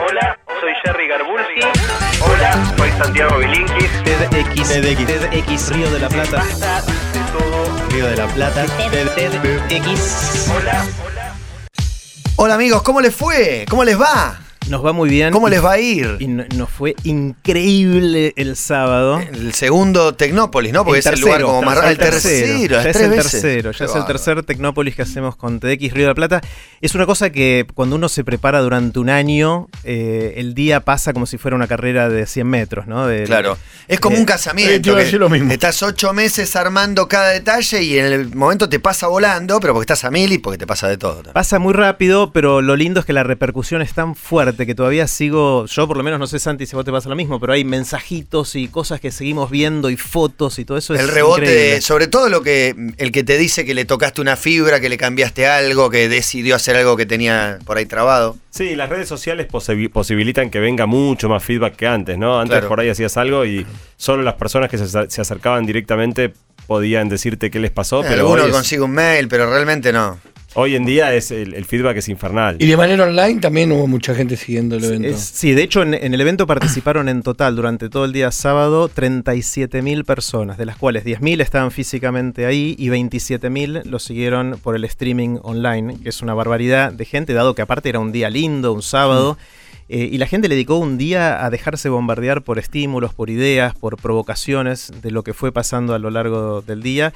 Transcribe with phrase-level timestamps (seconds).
[0.00, 1.60] Hola, soy Jerry Garbulski.
[2.20, 3.90] Hola, soy Santiago Bilinkis.
[4.04, 7.88] TEDx, TEDx, TEDx Río de la Plata, Basta de todo.
[7.90, 10.50] Río de la Plata, TEDx.
[10.56, 10.86] Hola,
[12.36, 13.66] Hola amigos, ¿cómo les fue?
[13.68, 14.38] ¿Cómo les va?
[14.68, 15.32] Nos va muy bien.
[15.32, 16.16] ¿Cómo les va a ir?
[16.18, 19.18] Y no- nos fue increíble el sábado.
[19.18, 20.84] El segundo Tecnópolis, ¿no?
[20.84, 21.88] Porque es el lugar como más raro.
[21.88, 23.30] El tercero, ya es el veces.
[23.32, 26.40] tercero, ya Qué es el tercer Tecnópolis que hacemos con TDX Río de la Plata.
[26.82, 31.12] Es una cosa que cuando uno se prepara durante un año, eh, el día pasa
[31.14, 33.06] como si fuera una carrera de 100 metros, ¿no?
[33.06, 33.56] De- Claro.
[33.88, 34.94] Es como Eh, un eh, casamiento.
[34.94, 35.50] que decir lo mismo.
[35.50, 39.84] Estás ocho meses armando cada detalle y en el momento te pasa volando, pero porque
[39.84, 41.22] estás a mil y porque te pasa de todo.
[41.32, 45.06] Pasa muy rápido, pero lo lindo es que la repercusión es tan fuerte que todavía
[45.06, 47.52] sigo, yo por lo menos no sé Santi si vos te pasa lo mismo, pero
[47.52, 50.94] hay mensajitos y cosas que seguimos viendo y fotos y todo eso.
[50.94, 51.80] El es rebote, increíble.
[51.80, 54.96] sobre todo lo que el que te dice que le tocaste una fibra, que le
[54.98, 58.36] cambiaste algo, que decidió hacer algo que tenía por ahí trabado.
[58.50, 62.38] Sí, las redes sociales posi- posibilitan que venga mucho más feedback que antes, ¿no?
[62.40, 62.68] Antes Claro.
[62.68, 63.66] por ahí hacías algo y
[63.96, 66.32] solo las personas que se, acer- se acercaban directamente
[66.66, 70.18] podían decirte qué les pasó, pero Alguno consigue un mail, pero realmente no.
[70.58, 72.56] Hoy en día es el, el feedback es infernal.
[72.58, 75.08] Y de manera online también hubo mucha gente siguiendo el evento.
[75.08, 78.30] Es- sí, de hecho en, en el evento participaron en total durante todo el día
[78.32, 84.74] sábado 37.000 personas, de las cuales 10.000 estaban físicamente ahí y 27.000 lo siguieron por
[84.76, 88.30] el streaming online, que es una barbaridad de gente, dado que aparte era un día
[88.30, 89.38] lindo, un sábado.
[89.88, 93.74] Eh, y la gente le dedicó un día a dejarse bombardear por estímulos, por ideas,
[93.74, 97.12] por provocaciones de lo que fue pasando a lo largo del día.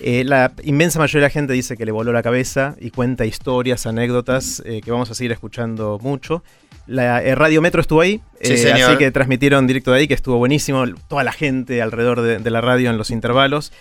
[0.00, 3.24] Eh, la inmensa mayoría de la gente dice que le voló la cabeza y cuenta
[3.26, 6.42] historias, anécdotas eh, que vamos a seguir escuchando mucho.
[6.86, 8.90] La eh, Radio Metro estuvo ahí, Sí, señor.
[8.90, 10.84] así que transmitieron directo de ahí, que estuvo buenísimo.
[11.08, 13.72] Toda la gente alrededor de, de la radio en los intervalos.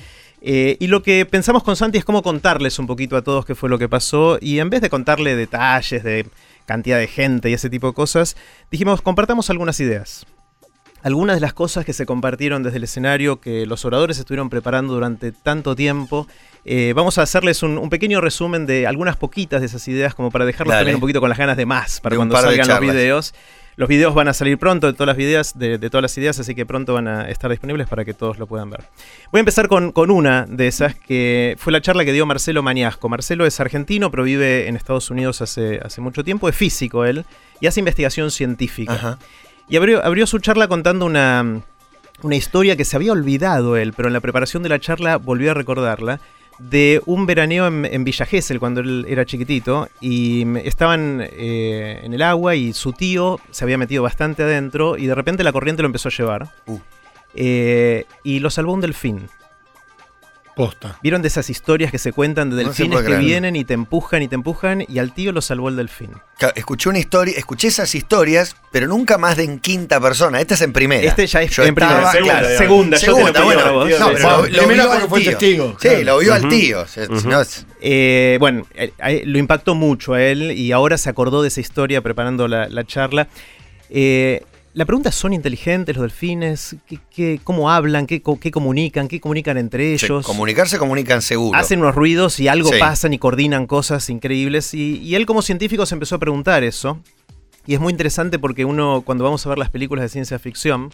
[0.43, 3.53] Eh, y lo que pensamos con Santi es cómo contarles un poquito a todos qué
[3.55, 4.37] fue lo que pasó.
[4.41, 6.25] Y en vez de contarle detalles de
[6.65, 8.35] cantidad de gente y ese tipo de cosas,
[8.69, 10.25] dijimos, compartamos algunas ideas.
[11.03, 14.93] Algunas de las cosas que se compartieron desde el escenario, que los oradores estuvieron preparando
[14.93, 16.27] durante tanto tiempo.
[16.63, 20.29] Eh, vamos a hacerles un, un pequeño resumen de algunas poquitas de esas ideas, como
[20.29, 20.81] para dejarlos Dale.
[20.81, 23.33] también un poquito con las ganas de más, para De cuando salgan los videos.
[23.81, 26.37] Los videos van a salir pronto de todas las ideas, de, de todas las ideas,
[26.37, 28.81] así que pronto van a estar disponibles para que todos lo puedan ver.
[29.31, 32.61] Voy a empezar con, con una de esas, que fue la charla que dio Marcelo
[32.61, 33.09] Mañasco.
[33.09, 37.25] Marcelo es argentino, pero vive en Estados Unidos hace, hace mucho tiempo, es físico él,
[37.59, 38.93] y hace investigación científica.
[38.93, 39.17] Ajá.
[39.67, 41.61] Y abrió, abrió su charla contando una,
[42.21, 45.49] una historia que se había olvidado él, pero en la preparación de la charla volvió
[45.49, 46.19] a recordarla,
[46.69, 52.13] de un veraneo en, en Villa Gesell cuando él era chiquitito, y estaban eh, en
[52.13, 55.81] el agua y su tío se había metido bastante adentro y de repente la corriente
[55.81, 56.49] lo empezó a llevar.
[56.67, 56.79] Uh.
[57.33, 59.29] Eh, y lo salvó un delfín.
[60.65, 60.99] Posta.
[61.01, 63.19] ¿Vieron de esas historias que se cuentan de delfines que creer.
[63.19, 66.11] vienen y te empujan y te empujan y al tío lo salvó el delfín?
[66.55, 70.39] Escuché una historia, escuché esas historias, pero nunca más de en quinta persona.
[70.39, 71.01] Esta es en primera.
[71.07, 71.95] Este ya es Yo en primera.
[71.97, 72.57] estaba, Segunda, claro.
[72.57, 75.29] Segunda, yo bueno, no, pero lo, vio al fue tío.
[75.31, 76.03] testigo, Sí, claro.
[76.03, 76.83] lo vio al tío.
[76.83, 81.47] Es- Eh, bueno, eh, eh, lo impactó mucho a él y ahora se acordó de
[81.47, 83.27] esa historia preparando la, la charla.
[83.89, 86.75] Eh, la pregunta es, ¿son inteligentes los delfines?
[86.87, 88.07] ¿Qué, qué- cómo hablan?
[88.07, 89.07] ¿Qué, qué comunican?
[89.07, 90.25] ¿Qué comunican entre ellos?
[90.25, 91.57] comunicarse comunican seguro.
[91.57, 92.79] Hacen unos ruidos y algo Sí.
[92.79, 94.73] pasan y coordinan cosas increíbles.
[94.73, 97.01] Y, y él como científico se empezó a preguntar eso.
[97.67, 100.91] Y es muy interesante porque uno, cuando vamos a ver las películas de ciencia ficción,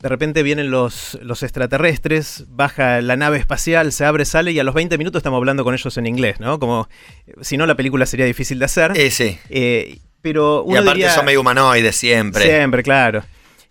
[0.00, 4.64] de repente vienen los, los extraterrestres, baja la nave espacial, se abre, sale y a
[4.64, 6.58] los 20 minutos estamos hablando con ellos en inglés, ¿no?
[6.58, 6.88] Como
[7.26, 8.92] eh, si no la película sería difícil de hacer.
[8.96, 9.38] Eh, sí.
[9.50, 12.44] Eh, pero Y aparte diría- son medio humanoides siempre.
[12.44, 13.22] Siempre, claro.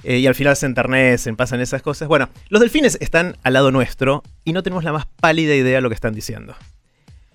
[0.03, 2.07] Eh, y al final se enternecen, pasan esas cosas.
[2.07, 5.81] Bueno, los delfines están al lado nuestro y no tenemos la más pálida idea de
[5.81, 6.55] lo que están diciendo.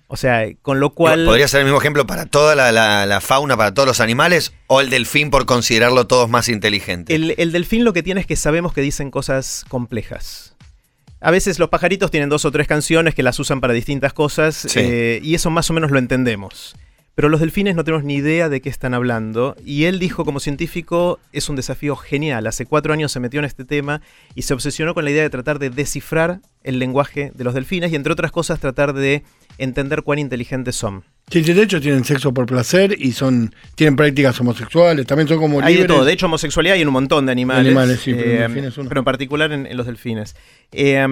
[0.09, 1.25] O sea, con lo cual...
[1.25, 4.53] ¿Podría ser el mismo ejemplo para toda la, la- la fauna, para todos los animales?
[4.67, 7.13] ¿O el delfín por considerarlo todos más inteligentes?
[7.15, 10.53] El, el delfín lo que tiene es que sabemos que dicen cosas complejas.
[11.19, 14.55] A veces los pajaritos tienen dos o tres canciones que las usan para distintas cosas
[14.55, 14.79] Sí.
[14.81, 16.75] eh, y eso más o menos lo entendemos.
[17.17, 20.39] Pero los delfines no tenemos ni idea de qué están hablando y él dijo como
[20.39, 22.45] científico es un desafío genial.
[22.45, 24.01] Hace cuatro años se metió en este tema
[24.35, 27.91] y se obsesionó con la idea de tratar de descifrar el lenguaje de los delfines
[27.91, 29.23] y entre otras cosas tratar de
[29.57, 31.05] entender cuán inteligentes son.
[31.31, 35.59] Sí, de hecho tienen sexo por placer y son tienen prácticas homosexuales, también son como
[35.61, 35.87] Hay de libres.
[35.87, 36.05] todo.
[36.05, 37.65] De hecho, homosexualidad hay en un montón de animales.
[37.65, 40.35] Animales, sí, pero en eh, pero en particular en, en los delfines.
[40.71, 41.03] Eh,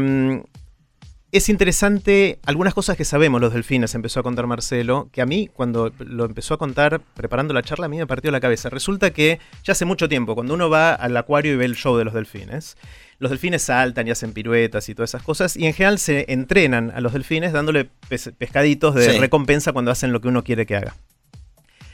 [1.37, 5.49] es interesante algunas cosas que sabemos los delfines, empezó a contar Marcelo, que a mí
[5.53, 8.69] cuando lo empezó a contar preparando la charla a mí me partió la cabeza.
[8.69, 11.97] Resulta que ya hace mucho tiempo, cuando uno va al acuario y ve el show
[11.97, 12.77] de los delfines,
[13.19, 16.91] los delfines saltan y hacen piruetas y todas esas cosas, y en general se entrenan
[16.95, 19.19] a los delfines dándole pes- pescaditos de Sí.
[19.19, 20.95] recompensa cuando hacen lo que uno quiere que haga.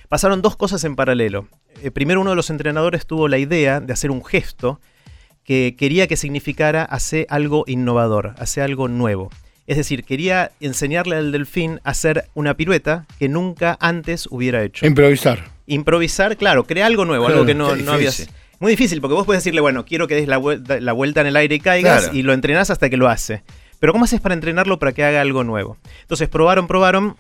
[0.10, 1.48] Pasaron dos cosas en paralelo.
[1.84, 4.82] eh, primero uno de los entrenadores tuvo la idea de hacer un gesto
[5.44, 9.30] que quería que significara hacer algo innovador, hacer algo nuevo.
[9.68, 14.86] Es decir, quería enseñarle al delfín a hacer una pirueta que nunca antes hubiera hecho.
[14.86, 15.46] Improvisar.
[15.68, 18.30] Improvisar, claro, crea algo nuevo, Claro, algo que no, no habías.
[18.60, 21.28] Muy difícil, porque vos puedes decirle, bueno, quiero que des la, vuelta- la vuelta en
[21.28, 22.18] el aire y caigas, Claro.
[22.18, 23.44] y lo entrenás hasta que lo hace.
[23.80, 25.78] Pero ¿cómo haces para entrenarlo para que haga algo nuevo?
[26.02, 27.16] Entonces probaron, probaron,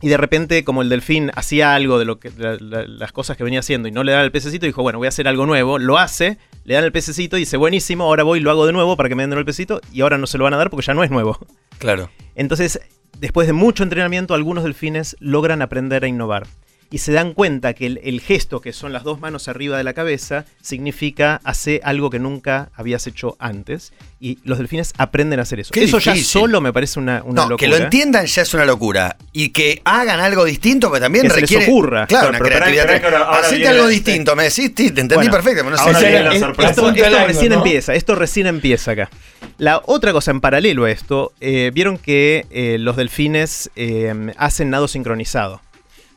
[0.00, 3.36] y de repente, como el delfín hacía algo de lo que la- la- las cosas
[3.36, 5.44] que venía haciendo y no le daba el pececito, dijo, bueno, voy a hacer algo
[5.46, 8.66] nuevo, lo hace, le dan el pececito y dice, buenísimo, ahora voy y lo hago
[8.66, 10.56] de nuevo para que me den el pececito, y ahora no se lo van a
[10.58, 11.38] dar porque ya no es nuevo.
[11.78, 12.10] Claro.
[12.34, 12.80] Entonces,
[13.18, 16.46] después de mucho entrenamiento, algunos delfines logran aprender a innovar.
[16.90, 19.84] Y se dan cuenta que el, el gesto, que son las dos manos arriba de
[19.84, 23.92] la cabeza, significa hacer algo que nunca habías hecho antes.
[24.20, 25.70] Y los delfines aprenden a hacer eso.
[25.72, 27.56] Qué eso ya solo me parece una, una No, locura.
[27.58, 29.16] que lo entiendan ya es una locura.
[29.32, 31.64] Y que hagan algo distinto, pero también Que se les requiere.
[31.70, 32.06] ocurra.
[32.06, 33.00] Claro, Pero- una pero creatividad.
[33.00, 34.34] que ahora- ahora Hacete algo la- distinto.
[34.36, 35.58] Me decís, sí, te entendí Bueno, perfecto.
[35.64, 35.82] pero no sé.
[35.82, 36.70] ahora la es- sorpresa.
[36.70, 37.54] esto, esto recién ¿no?
[37.56, 39.10] empieza, esto recién empieza acá.
[39.58, 44.70] La otra cosa en paralelo a esto, eh, vieron que eh, los delfines eh, hacen
[44.70, 45.60] nado sincronizado.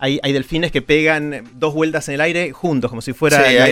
[0.03, 3.37] Hay, hay delfines que pegan dos vueltas en el aire juntos, como si fuera...
[3.49, 3.71] Sí, hay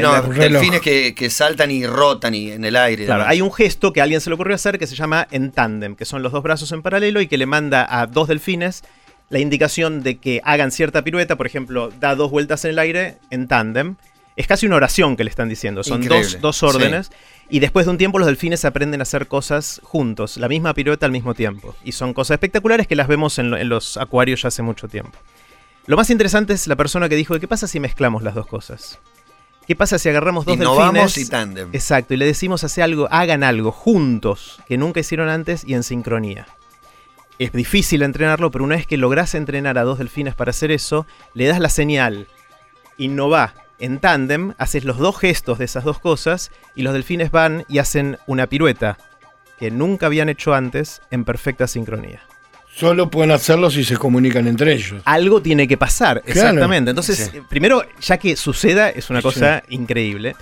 [0.54, 3.06] delfines que, que saltan y rotan y en el aire.
[3.06, 5.52] Claro, hay un gesto que a alguien se le ocurrió hacer que se llama en
[5.52, 8.84] tándem, que son los dos brazos en paralelo y que le manda a dos delfines
[9.30, 13.18] la indicación de que hagan cierta pirueta, por ejemplo, da dos vueltas en el aire
[13.32, 13.96] en tándem.
[14.36, 17.12] Es casi una oración que le están diciendo, son dos, dos órdenes.
[17.50, 21.08] Y después de un tiempo los delfines aprenden a hacer cosas juntos, la misma pirueta
[21.08, 21.76] al mismo tiempo.
[21.84, 24.88] Y son cosas espectaculares que las vemos en, lo- en los acuarios ya hace mucho
[24.88, 25.18] tiempo.
[25.90, 29.00] Lo más interesante es la persona que dijo, ¿qué pasa si mezclamos las dos cosas?
[29.66, 31.18] ¿Qué pasa si agarramos dos Innovamos delfines?
[31.18, 31.70] y tándem.
[31.74, 35.82] Exacto, y le decimos hacer algo, hagan algo juntos que nunca hicieron antes y en
[35.82, 36.46] sincronía.
[37.40, 41.08] Es difícil entrenarlo, pero una vez que lográs entrenar a dos delfines para hacer eso,
[41.34, 42.28] le das la señal,
[43.00, 47.66] innova en tándem, haces los dos gestos de esas dos cosas y los delfines van
[47.68, 49.00] y hacen una pirueta
[49.58, 52.22] que nunca habían hecho antes en perfecta sincronía.
[52.76, 55.02] Solo pueden hacerlo si se comunican entre ellos.
[55.06, 56.40] Algo tiene que pasar, Claro.
[56.50, 56.92] exactamente.
[56.92, 57.38] Entonces, Sí.
[57.38, 59.24] eh, primero, ya que suceda, es una Sí.
[59.24, 60.36] cosa increíble.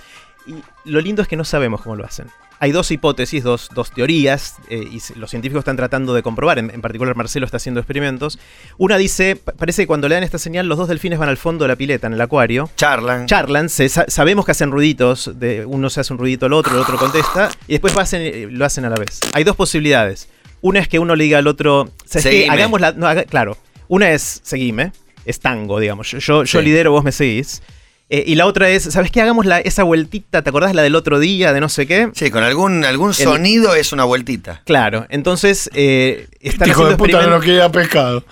[0.46, 0.54] Y
[0.90, 2.26] lo lindo es que no sabemos cómo lo hacen.
[2.60, 6.70] Hay dos hipótesis, dos, dos teorías, eh, y los científicos están tratando de comprobar, en,
[6.70, 8.38] en particular Marcelo está haciendo experimentos.
[8.78, 11.36] Una dice, pa- parece que cuando le dan esta señal, los dos delfines van al
[11.36, 13.26] fondo de la pileta, en el acuario, Charlan.
[13.26, 16.74] charlan, se sa- sabemos que hacen ruiditos, de, uno se hace un ruidito al otro,
[16.74, 19.20] el otro contesta, y después hacen, eh, lo hacen a la vez.
[19.34, 20.28] Hay dos posibilidades.
[20.60, 22.48] Una es que uno le diga al otro, ¿sabes qué?
[22.50, 22.92] Hagamos la...
[22.92, 23.56] no, haga- claro,
[23.88, 24.92] una es seguime,
[25.24, 26.10] es tango, digamos.
[26.10, 26.64] Yo, yo, yo Sí.
[26.64, 27.62] lidero, vos me seguís.
[28.10, 29.20] Eh, y la otra es, ¿sabes qué?
[29.20, 32.08] Hagamos la, esa vueltita, ¿te acordás la del otro día, de no sé qué?
[32.14, 34.62] Sí, con algún, algún sonido es una vueltita.
[34.64, 38.24] Claro, entonces eh, están Hijo de puta no quería pescado.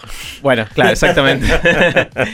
[0.42, 1.46] Bueno, claro, exactamente.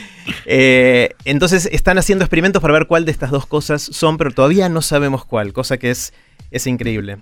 [0.46, 4.68] Eh, entonces están haciendo experimentos para ver cuál de estas dos cosas son, pero todavía
[4.68, 6.12] no sabemos cuál, cosa que es,
[6.52, 7.18] es increíble.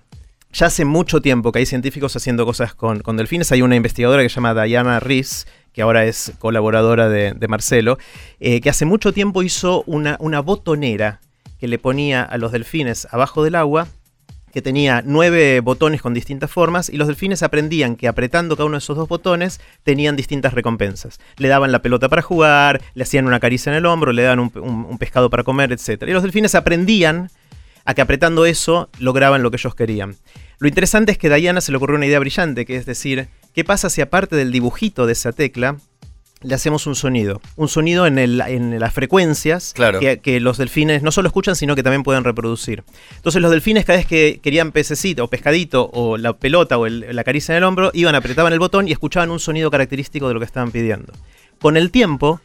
[0.53, 3.53] Ya hace mucho tiempo que hay científicos haciendo cosas con, delfines.
[3.53, 7.99] Hay una investigadora que se llama Diana Rees, que ahora es colaboradora de, Marcelo,
[8.41, 11.21] eh, que hace mucho tiempo hizo una, botonera
[11.59, 13.87] que le ponía a los delfines abajo del agua
[14.53, 18.75] que tenía nueve botones con distintas formas y los delfines aprendían que apretando cada uno
[18.75, 21.21] de esos dos botones tenían distintas recompensas.
[21.37, 24.41] Le daban la pelota para jugar, le hacían una caricia en el hombro, le daban
[24.41, 26.03] un- un pescado para comer, etc.
[26.09, 27.31] Y los delfines aprendían
[27.85, 30.17] a que apretando eso lograban lo que ellos querían.
[30.61, 33.29] Lo interesante es que a Diana se le ocurrió una idea brillante, que es decir,
[33.55, 35.77] ¿qué pasa si aparte del dibujito de esa tecla
[36.43, 37.41] le hacemos un sonido?
[37.57, 40.01] Un sonido en, el- en las frecuencias Claro.
[40.01, 42.85] que, que los delfines no solo escuchan, sino que también pueden reproducir.
[43.17, 47.07] Entonces los delfines cada vez que querían pececito o pescadito o la pelota o el-
[47.17, 50.35] la caricia en el hombro, iban, apretaban el botón y escuchaban un sonido característico de
[50.35, 51.13] lo que estaban pidiendo.
[51.59, 52.41] Con el tiempo,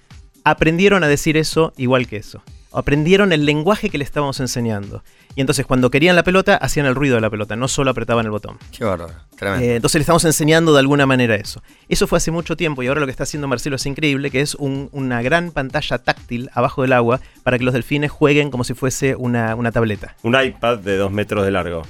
[0.45, 2.41] aprendieron a decir eso igual que eso.
[2.77, 5.03] Aprendieron el lenguaje que le estábamos enseñando.
[5.35, 8.25] Y entonces cuando querían la pelota, hacían el ruido de la pelota, no solo apretaban
[8.25, 8.57] el botón.
[8.77, 9.13] Qué bárbaro.
[9.37, 9.65] Tremendo.
[9.65, 11.61] Eh, entonces le estamos enseñando de alguna manera eso.
[11.89, 14.41] Eso fue hace mucho tiempo y ahora lo que está haciendo Marcelo es increíble, que
[14.41, 18.63] es un- una gran pantalla táctil abajo del agua para que los delfines jueguen como
[18.63, 20.15] si fuese una, una tableta.
[20.23, 21.81] Un iPad de dos metros de largo.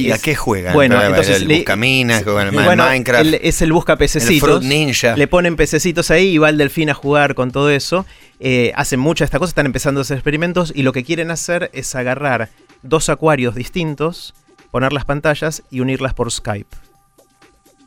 [0.00, 0.74] ¿Y a qué juegan?
[0.74, 4.48] bueno, entonces el le- Buscaminas, juegan el bueno, Minecraft, el- es el busca el pececitos.
[4.48, 5.16] Fruit Ninja.
[5.16, 8.06] Le ponen pececitos ahí y va el delfín a jugar con todo eso.
[8.40, 11.30] Eh, hacen mucha de esta cosa, están empezando a hacer experimentos y lo que quieren
[11.30, 12.48] hacer es agarrar
[12.82, 14.34] dos acuarios distintos,
[14.70, 16.76] poner las pantallas y unirlas por Skype.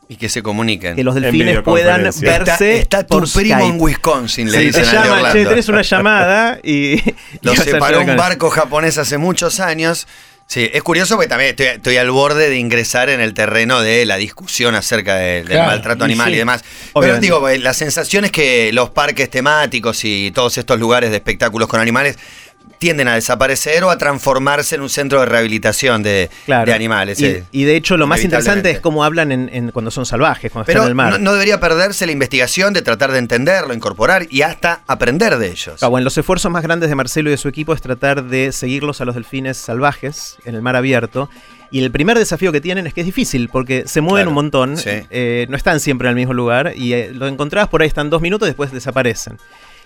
[0.10, 0.98] Y que se comuniquen.
[0.98, 2.06] Que los delfines puedan.
[2.06, 3.76] Está, verse está tu por primo Skype.
[3.76, 6.96] en Wisconsin, le Sí, dicen llama, che, tenés una llamada y...
[6.96, 10.08] y Lo vas a separó un barco japonés hace muchos años.
[10.52, 14.06] Sí, es curioso porque también estoy, estoy al borde de ingresar en el terreno de
[14.06, 16.34] la discusión acerca del, maltrato y animal sí.
[16.34, 16.66] y demás.
[16.94, 21.16] Pero digo, eh, la sensación es que los parques temáticos y todos estos lugares de
[21.16, 22.18] espectáculos con animales
[22.80, 26.66] tienden a desaparecer o a transformarse en un centro de rehabilitación de, Claro.
[26.66, 27.20] de animales.
[27.20, 27.44] Y, eh.
[27.52, 30.66] y de hecho, lo más interesante es cómo hablan en, en- cuando son salvajes, cuando
[30.66, 31.12] Pero están en el mar.
[31.14, 35.52] no, no debería perderse la investigación de tratar de entenderlo, incorporar y hasta aprender de
[35.52, 35.84] ellos.
[35.84, 38.52] Ah, bueno, los esfuerzos más grandes de Marcelo y de su equipo es tratar de
[38.52, 41.30] seguirlos a los delfines salvajes en el mar abierto.
[41.70, 44.36] Y el primer desafío que tienen es que es difícil, porque se mueven Claro, un
[44.36, 44.90] montón, sí.
[45.10, 48.10] eh, no están siempre en el mismo lugar, y eh, lo encontrás por ahí, están
[48.10, 49.38] dos minutos y después desaparecen.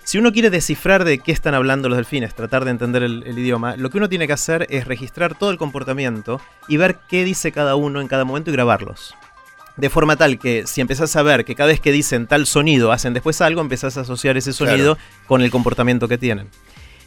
[0.06, 3.36] Si uno quiere descifrar de qué están hablando los delfines, tratar de entender el, el
[3.36, 7.24] idioma, lo que uno tiene que hacer es registrar todo el comportamiento y ver qué
[7.24, 9.16] dice cada uno en cada momento y grabarlos.
[9.76, 12.92] De forma tal que si empezás a ver que cada vez que dicen tal sonido
[12.92, 14.96] hacen después algo, empezás a asociar ese sonido
[15.26, 16.50] con el comportamiento que tienen.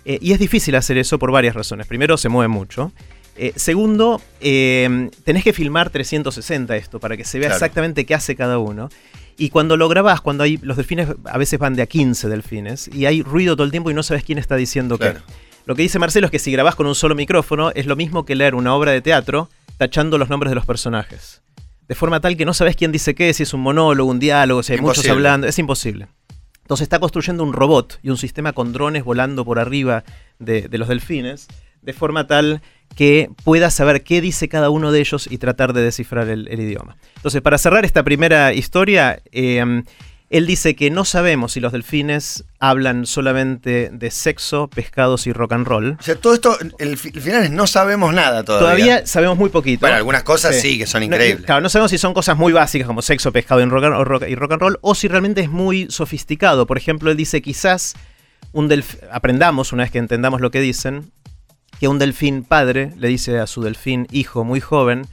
[0.03, 1.88] Eh, y es difícil hacer eso por varias razones.
[1.88, 2.91] Primero, se mueve mucho.
[3.38, 7.56] Eh, segundo, eh, tenés que filmar 360 esto para que se vea Claro.
[7.56, 8.89] exactamente qué hace cada uno.
[9.39, 12.89] Y cuando lo grabás, cuando hay los delfines, a veces van de a 15 delfines,
[12.93, 15.22] y hay ruido todo el tiempo y no sabes quién está diciendo Claro.
[15.25, 15.34] qué.
[15.65, 18.25] Lo que dice Marcelo es que si grabás con un solo micrófono, es lo mismo
[18.25, 21.41] que leer una obra de teatro tachando los nombres de los personajes.
[21.88, 24.62] De forma tal que no sabes quién dice qué, si es un monólogo, un diálogo,
[24.62, 26.08] si hay muchos hablando, es imposible.
[26.62, 30.03] Entonces está construyendo un robot y un sistema con drones volando por arriba
[30.38, 31.48] de, de los delfines,
[31.82, 32.62] de forma tal
[32.96, 36.60] que pueda saber qué dice cada uno de ellos y tratar de descifrar el, el
[36.60, 36.98] idioma.
[37.18, 39.84] Entonces, para cerrar esta primera historia, eh,
[40.32, 45.54] él dice que no sabemos si los delfines hablan solamente de sexo, pescados y rock
[45.54, 45.98] and roll.
[46.00, 48.66] O sea, todo esto, el, fi- el final es no sabemos nada todavía.
[48.76, 49.82] Todavía sabemos muy poquito.
[49.82, 51.46] Bueno, algunas cosas sí, que son No, increíbles.
[51.46, 54.04] claro, no sabemos si son cosas muy básicas como sexo, pescado y rock, and, o
[54.04, 56.68] rock- y rock and roll, o si realmente es muy sofisticado.
[56.68, 57.96] Por ejemplo, él dice quizás
[58.52, 58.72] un
[59.12, 61.12] aprendamos, una vez que entendamos lo que dicen,
[61.80, 65.08] que un delfín padre le dice a su delfín hijo muy joven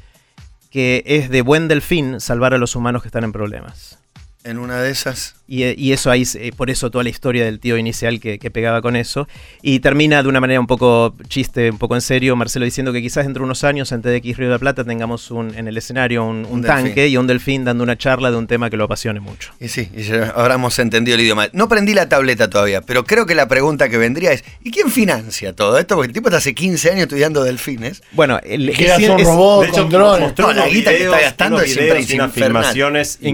[0.71, 3.99] que es de buen delfín salvar a los humanos que están en problemas.
[4.47, 5.35] En una de esas.
[5.49, 8.39] Y, eh, y eso ahí, eh, por eso toda la historia del tío inicial que,
[8.41, 9.29] que pegaba con eso.
[9.63, 13.01] Y termina de una manera un poco chiste, un poco en serio, Marcelo diciendo que
[13.01, 15.77] quizás dentro de unos años en TDX Río de la Plata tengamos un, en el
[15.77, 17.13] escenario un, un Un tanque delfín.
[17.13, 19.53] y un delfín dando una charla de un tema que lo apasione mucho.
[19.61, 21.49] Y sí, y ya habremos entendido el idioma.
[21.53, 24.91] No prendí la tableta todavía, pero creo que la pregunta que vendría es: ¿y quién
[24.91, 25.95] financia todo esto?
[25.95, 28.03] Porque el tipo está hace 15 años estudiando delfines.
[28.13, 30.33] Bueno, el, Que es- son es- robots De hecho, con drones.
[30.39, 32.31] No, la guita que está gastando es unas infernal.
[32.33, 33.31] filmaciones Increíble,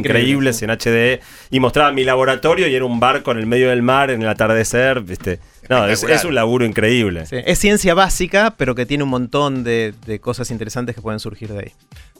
[0.52, 1.01] increíbles en HD
[1.50, 4.28] y mostraba mi laboratorio y era un barco en el medio del mar en el
[4.28, 5.38] atardecer, ¿viste?
[5.68, 7.24] No, es, un laburo increíble.
[7.26, 11.20] sí, es ciencia básica, pero que tiene un montón de, de cosas interesantes que pueden
[11.20, 11.72] surgir de ahí.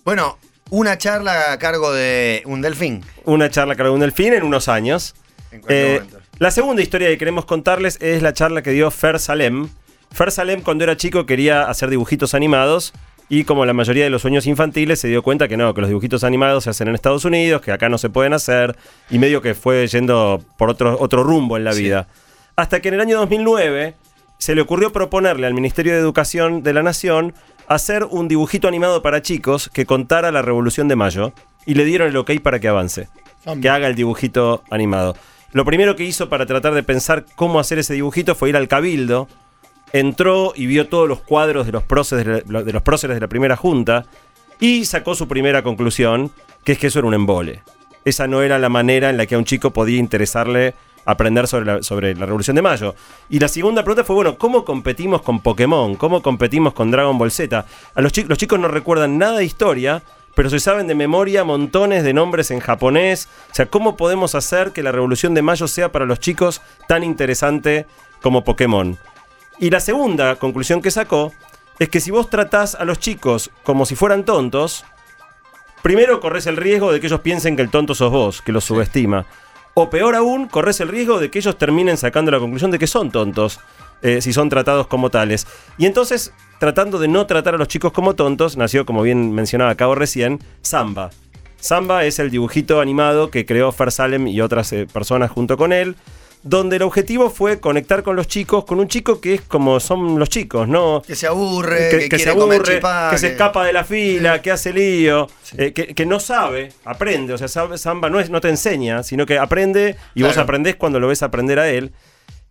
[0.05, 0.39] Bueno,
[0.71, 3.03] una charla a cargo de un delfín.
[3.25, 5.15] Una charla con un delfín en unos años.
[5.51, 6.19] En cualquier Eh, momento.
[6.39, 9.69] la segunda historia que queremos contarles es la charla que dio Fer Salem.
[10.13, 12.93] Fer Salem cuando era chico quería hacer dibujitos animados
[13.35, 15.89] y como la mayoría de los sueños infantiles se dio cuenta que no, que los
[15.89, 18.77] dibujitos animados se hacen en Estados Unidos, que acá no se pueden hacer
[19.09, 21.85] y medio que fue yendo por otro, otro rumbo en la Sí.
[21.85, 22.09] vida.
[22.57, 23.95] Hasta que en el año 2009
[24.37, 27.33] se le ocurrió proponerle al Ministerio de Educación de la Nación
[27.69, 31.33] hacer un dibujito animado para chicos que contara la Revolución de Mayo
[31.65, 33.09] y le dieron el ok para que avance
[33.63, 35.17] que haga el dibujito animado.
[35.53, 38.69] Lo primero que hizo para tratar de pensar cómo hacer ese dibujito fue ir al
[38.69, 39.27] cabildo.
[39.93, 43.57] Entró y vio todos los cuadros de los próceres de, la- los de la primera
[43.57, 44.07] junta
[44.59, 46.31] y sacó su primera conclusión,
[46.65, 47.63] que es que eso era un embole.
[48.05, 51.67] Esa no era la manera en la que a un chico podía interesarle aprender sobre
[51.67, 52.95] la, sobre la Revolución de Mayo.
[53.29, 55.97] Y la segunda pregunta fue, bueno, ¿cómo competimos con Pokémon?
[55.97, 57.65] ¿Cómo competimos con Dragon Ball Z?
[57.95, 60.03] A los, los chicos no recuerdan nada de historia,
[60.35, 63.29] pero se saben de memoria montones de nombres en japonés.
[63.51, 67.03] O sea, ¿cómo podemos hacer que la Revolución de Mayo sea para los chicos tan
[67.05, 67.87] interesante
[68.21, 68.97] como Pokémon?
[69.63, 71.33] Y la segunda conclusión que sacó
[71.79, 74.85] es que si vos tratás a los chicos como si fueran tontos,
[75.85, 78.65] primero corres el riesgo de que ellos piensen que el tonto sos vos, que los
[78.65, 79.25] subestima.
[79.75, 82.89] O peor aún, corres el riesgo de que ellos terminen sacando la conclusión de que
[82.89, 83.61] son tontos,
[84.03, 85.47] eh, si son tratados como tales.
[85.79, 89.77] Y entonces, tratando de no tratar a los chicos como tontos, nació, como bien mencionaba
[89.77, 91.11] Cabo recién, Samba.
[91.61, 95.73] Samba es el dibujito animado que creó Fer Salem y otras eh, personas junto con
[95.73, 95.95] él,
[96.45, 100.19] donde el objetivo fue conectar con los chicos, con un chico que es como son
[100.19, 101.01] los chicos, ¿no?
[101.07, 103.73] Que se aburre, que, que, que quiere se comer aburre, chipá, que se escapa de
[103.73, 107.33] la fila, que hace lío, eh, que, que no sabe, aprende.
[107.35, 110.75] O sea, sabe- Samba no, es, no te enseña, sino que aprende y vos aprendés
[110.77, 111.93] cuando lo ves aprender a él.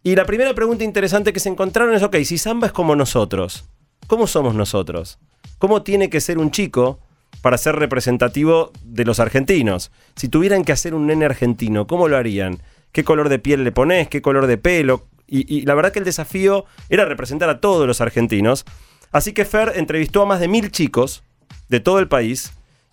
[0.04, 3.66] Y la primera pregunta interesante que se encontraron es, ok, si Samba es como nosotros,
[4.08, 5.20] ¿cómo somos nosotros?
[5.60, 7.00] ¿Cómo tiene que ser un chico
[7.42, 9.92] para ser representativo de los argentinos?
[10.16, 12.62] Si tuvieran que hacer un nene argentino, ¿cómo lo harían?
[12.92, 14.08] ¿Qué color de piel le pones?
[14.08, 15.08] ¿Qué color de pelo?
[15.28, 18.66] Y, la verdad que el desafío era representar a todos los argentinos.
[19.14, 21.24] Así que Fer entrevistó a más de mil chicos
[21.70, 22.52] de todo el país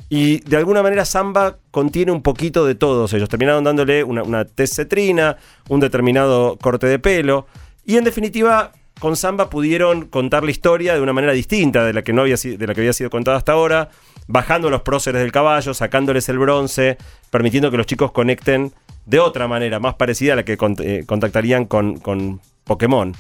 [0.09, 3.29] y de alguna manera Samba contiene un poquito de todos ellos.
[3.29, 5.37] Terminaron dándole una, una cetrina,
[5.69, 7.47] un determinado corte de pelo
[7.85, 12.03] y en definitiva con Samba pudieron contar la historia de una manera distinta de la
[12.03, 13.91] que, no había, de la que había sido contada hasta ahora,
[14.27, 16.99] bajando los próceres del caballo, sacándoles el bronce,
[17.31, 18.73] permitiendo que los chicos conecten
[19.09, 23.15] de otra manera, más parecida a la que eh, contactarían con, Pokémon.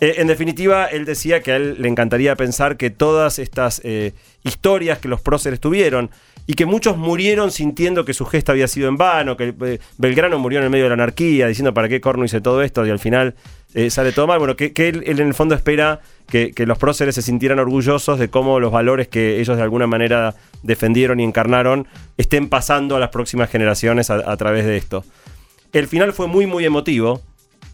[0.00, 4.14] Eh, en definitiva, él decía que a él le encantaría pensar que todas estas eh,
[4.42, 6.10] historias que los próceres tuvieron
[6.48, 10.58] y que muchos murieron sintiendo que su gesto había sido en vano, que Belgrano murió
[10.58, 12.98] en el medio de la anarquía, diciendo para qué corno hice todo esto y al
[12.98, 13.36] final
[13.74, 14.38] eh, sale todo mal.
[14.38, 18.60] Bueno, que, él, en el fondo espera que, los próceres se sintieran orgullosos de cómo
[18.60, 21.86] los valores que ellos de alguna manera defendieron y encarnaron
[22.16, 25.04] estén pasando a las próximas generaciones a, través de esto.
[25.72, 27.20] El final fue muy, muy emotivo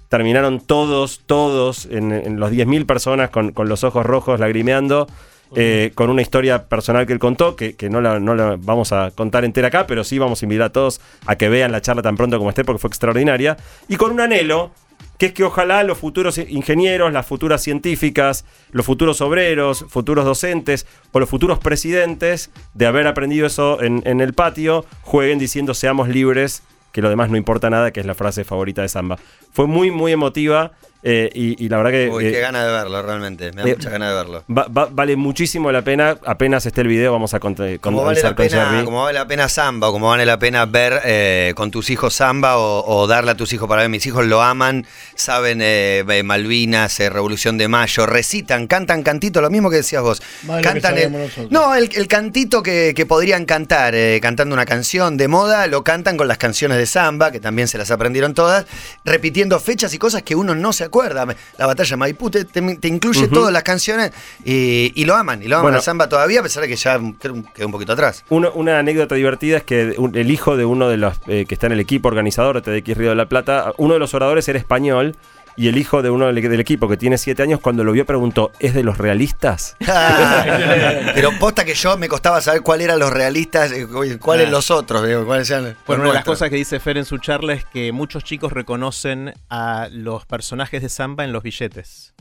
[0.08, 5.06] terminaron todos, todos, en, en los 10.000 personas con, con los ojos rojos lagrimeando,
[5.54, 8.92] eh, con una historia personal que él contó, que, que no, la, no la vamos
[8.92, 11.80] a contar entera acá, pero sí vamos a invitar a todos a que vean la
[11.80, 13.56] charla tan pronto como esté, porque fue extraordinaria,
[13.88, 14.72] y con un anhelo,
[15.18, 20.86] que es que ojalá los futuros ingenieros, las futuras científicas, los futuros obreros, futuros docentes
[21.12, 26.08] o los futuros presidentes, de haber aprendido eso en, en el patio, jueguen diciendo seamos
[26.08, 29.18] libres que lo demás no importa nada, que es la frase favorita de Samba.
[29.52, 30.72] Fue muy, muy emotiva
[31.02, 33.52] eh, y, y la verdad que Uy, eh, qué gana de verlo, realmente.
[33.52, 34.44] Me da eh, mucha gana de verlo.
[34.50, 36.18] va- va- vale muchísimo la pena.
[36.26, 38.84] Apenas esté el video, vamos a cont- Como vale, conversar la con pena, Jerry.
[38.84, 42.14] como vale la pena samba, o como vale la pena ver eh, con tus hijos
[42.14, 43.90] samba o, o darle a tus hijos para ver.
[43.90, 45.62] Mis hijos lo aman, saben
[46.24, 50.20] Malvinas, eh, Revolución de Mayo, recitan, cantan cantito, lo mismo que decías vos.
[50.20, 50.68] Que
[51.02, 55.66] el, no, el, el cantito que, que podrían cantar, eh, cantando una canción de moda,
[55.66, 58.66] lo cantan con las canciones de samba, que también se las aprendieron todas,
[59.04, 61.24] repitiendo fechas y cosas que uno no se acuerda.
[61.56, 62.44] La batalla de Maipú te,
[62.88, 64.12] incluye todas las canciones
[64.44, 65.78] y, y lo aman, y lo aman Bueno.
[65.78, 67.34] a samba todavía, a pesar de que ya quedó
[67.66, 68.24] un poquito atrás.
[68.28, 71.66] Uno- una anécdota divertida es que el hijo de uno de los eh, que está
[71.66, 74.58] en el equipo organizador de TDX Río de la Plata, uno de los oradores era
[74.58, 75.16] español
[75.58, 78.52] y el hijo de uno del, equipo que tiene siete años, cuando lo vio, preguntó:
[78.60, 79.76] ¿Es de los realistas?
[81.14, 83.86] Pero posta que yo me costaba saber cuáles eran los realistas, eh,
[84.20, 84.50] cuáles Ah.
[84.50, 87.04] los otros, digo, cuáles eran los Bueno, una de las cosas que dice Fer en
[87.04, 92.14] su charla es que muchos chicos reconocen a los personajes de Samba en los billetes.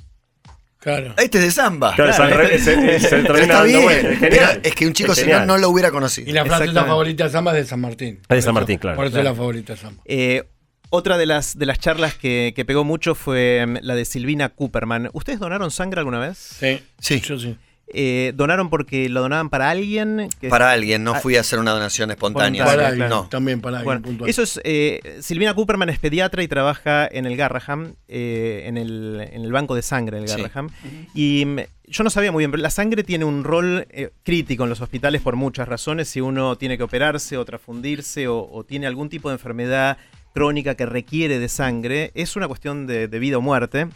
[0.79, 1.13] Claro.
[1.17, 1.93] Este es de samba.
[1.95, 2.11] Claro,
[2.43, 5.57] es Pero termina está bien, es pero es que un chico Es si no, no
[5.57, 6.29] lo hubiera conocido.
[6.29, 6.89] Y la frase Exactamente.
[6.91, 8.19] favorita de Samba es de San Martín.
[8.29, 8.95] Es de San Por Martín, eso- claro.
[8.95, 9.27] Por eso Claro.
[9.29, 10.01] es la favorita de Samba.
[10.05, 10.43] Eh,
[10.89, 14.49] otra de las, de las charlas que, que pegó mucho fue mm, la de Silvina
[14.49, 15.09] Cooperman.
[15.13, 16.37] ¿Ustedes donaron sangre alguna vez?
[16.37, 16.79] Sí.
[16.99, 17.19] Sí.
[17.21, 17.55] Yo sí.
[17.93, 20.27] Eh, ¿Donaron porque lo donaban para alguien?
[20.41, 22.65] que- Para alguien, no Ah, fui a hacer una donación espontánea.
[22.65, 23.27] Para alguien, No.
[23.29, 24.29] También para alguien Bueno, puntual.
[24.29, 24.59] eso es.
[24.65, 29.51] eh, Silvina Cooperman es pediatra y trabaja en el Garraham, eh, en, el, en el
[29.53, 30.35] banco de sangre del Sí.
[30.41, 30.69] Garraham.
[31.13, 34.65] Y mm, yo no sabía muy bien, pero la sangre tiene un rol eh, crítico
[34.65, 36.09] en los hospitales por muchas razones.
[36.09, 39.97] Si uno tiene que operarse o transfundirse o, o tiene algún tipo de enfermedad
[40.33, 43.87] crónica que requiere de sangre, es una cuestión de, de vida o muerte.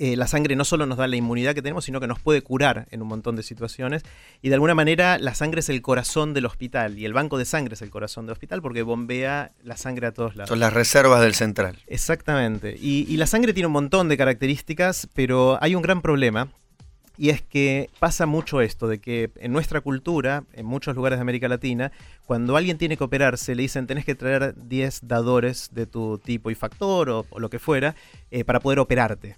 [0.00, 2.40] Eh, la sangre no solo nos da la inmunidad que tenemos, sino que nos puede
[2.40, 4.02] curar en un montón de situaciones.
[4.40, 7.44] Y de alguna manera la sangre es el corazón del hospital y el banco de
[7.44, 10.50] sangre es el corazón del hospital porque bombea la sangre a todos lados.
[10.50, 11.78] Son las reservas del central.
[11.88, 12.76] Exactamente.
[12.80, 16.48] Y, y la sangre tiene un montón de características, pero hay un gran problema.
[17.20, 21.22] Y es que pasa mucho esto, de que en nuestra cultura, en muchos lugares de
[21.22, 21.90] América Latina,
[22.26, 26.48] cuando alguien tiene que operarse, le dicen tenés que traer 10 dadores de tu tipo
[26.52, 27.96] y factor o, lo que fuera
[28.30, 29.36] eh, para poder operarte.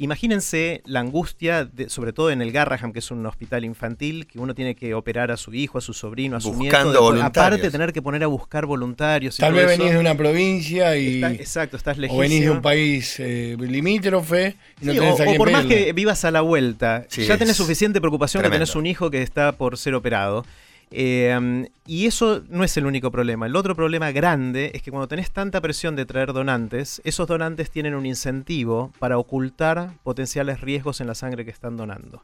[0.00, 4.38] Imagínense la angustia, de- sobre todo en el Garraham, que es un hospital infantil, que
[4.38, 6.88] uno tiene que operar a su hijo, a su sobrino, a su Buscando nieto.
[6.90, 7.58] después- voluntarios.
[7.58, 9.36] aparte tener que poner a buscar voluntarios.
[9.36, 9.78] y Tal vez eso.
[9.82, 11.16] venís de una provincia y.
[11.16, 12.20] Está- exacto, estás o lejísimo.
[12.20, 15.50] venís de un país eh, limítrofe y no Sí, tenés o, a o quién por
[15.50, 19.10] más que vivas a la vuelta, Sí, ya tenés suficiente preocupación que tenés un hijo
[19.10, 20.46] que está por ser operado.
[20.90, 23.46] Eh, y eso no es el único problema.
[23.46, 27.70] El otro problema grande es que cuando tenés tanta presión de traer donantes, esos donantes
[27.70, 32.22] tienen un incentivo para ocultar potenciales riesgos en la sangre que están donando.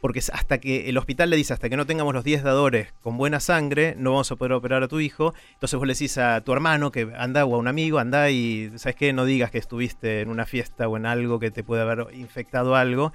[0.00, 3.18] Porque hasta que el hospital le dice, hasta que no tengamos los 10 dadores con
[3.18, 5.34] buena sangre, no vamos a poder operar a tu hijo.
[5.54, 8.72] Entonces vos le decís a tu hermano que anda o a un amigo, anda y,
[8.76, 9.12] ¿sabes qué?
[9.12, 12.76] No digas que estuviste en una fiesta o en algo que te puede haber infectado
[12.76, 13.12] algo.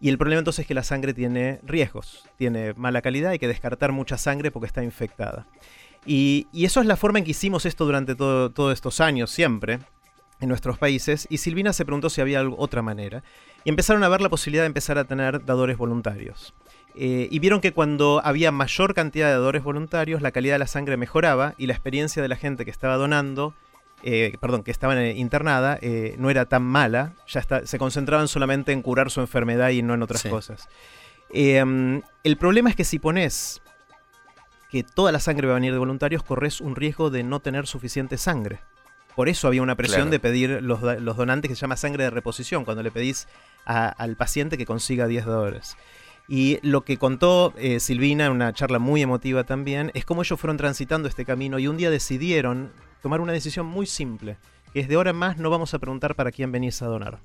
[0.00, 3.48] Y el problema entonces es que la sangre tiene riesgos, tiene mala calidad, hay que
[3.48, 5.46] descartar mucha sangre porque está infectada.
[6.06, 9.78] Y, eso es la forma en que hicimos esto durante todo- todos estos años, siempre,
[10.40, 11.26] en nuestros países.
[11.30, 13.22] Y Silvina se preguntó si había otra manera.
[13.64, 16.54] Y empezaron a ver la posibilidad de empezar a tener dadores voluntarios.
[16.96, 20.66] Eh, y vieron que cuando había mayor cantidad de dadores voluntarios, la calidad de la
[20.66, 23.54] sangre mejoraba y la experiencia de la gente que estaba donando
[24.02, 28.28] eh, perdón, que estaba eh, internada, eh, no era tan mala, ya está, se concentraban
[28.28, 30.28] solamente en curar su enfermedad y no en otras Sí.
[30.28, 30.68] cosas.
[31.30, 33.62] Eh, mm, el problema es que si pones
[34.70, 37.66] que toda la sangre va a venir de voluntarios, corres un riesgo de no tener
[37.66, 38.60] suficiente sangre.
[39.14, 40.10] Por eso había una presión Claro.
[40.10, 42.64] de pedir los, los donantes que se llama sangre de reposición.
[42.64, 43.28] Cuando le pedís
[43.64, 45.76] a- al paciente que consiga 10 dólares.
[46.26, 50.40] Y lo que contó eh, Silvina en una charla muy emotiva también es cómo ellos
[50.40, 52.72] fueron transitando este camino y un día decidieron
[53.04, 54.38] tomar una decisión muy simple,
[54.72, 57.18] que es de ahora en más no vamos a preguntar para quién venís a donar.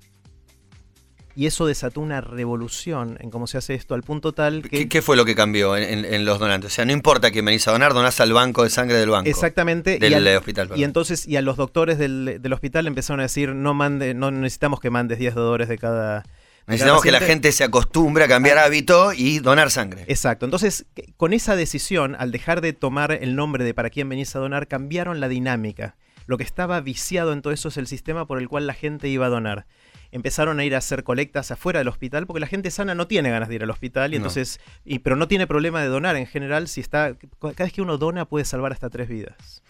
[1.36, 4.70] Y eso desató una revolución en cómo se hace esto al punto tal que...
[4.70, 6.70] ¿Qué, qué fue lo que cambió en, en- en los donantes?
[6.74, 9.30] O sea, no importa quién venís a donar, donás al banco de sangre del banco.
[9.30, 10.00] Exactamente.
[10.00, 10.68] Del y, al- hospital.
[10.68, 10.82] perdón.
[10.82, 14.32] y entonces, y a los doctores del, del hospital empezaron a decir, no mande, no
[14.32, 16.24] necesitamos que mandes 10 dólares de cada...
[16.70, 17.48] Necesitamos que la paciente".
[17.50, 20.06] gente se acostumbre a cambiar hábito y donar sangre.
[20.08, 20.46] Exacto.
[20.46, 20.86] Entonces,
[21.18, 24.68] con esa decisión, al dejar de tomar el nombre de para quién venís a donar,
[24.68, 25.96] cambiaron la dinámica.
[26.26, 29.08] Lo que estaba viciado en todo eso es el sistema por el cual la gente
[29.08, 29.66] iba a donar.
[30.12, 33.30] Empezaron a ir a hacer colectas afuera del hospital porque la gente sana no tiene
[33.30, 34.18] ganas de ir al hospital y No.
[34.18, 36.68] entonces, y, pero no tiene problema de donar en general.
[36.68, 39.64] Si está, cada vez que uno dona puede salvar hasta tres vidas.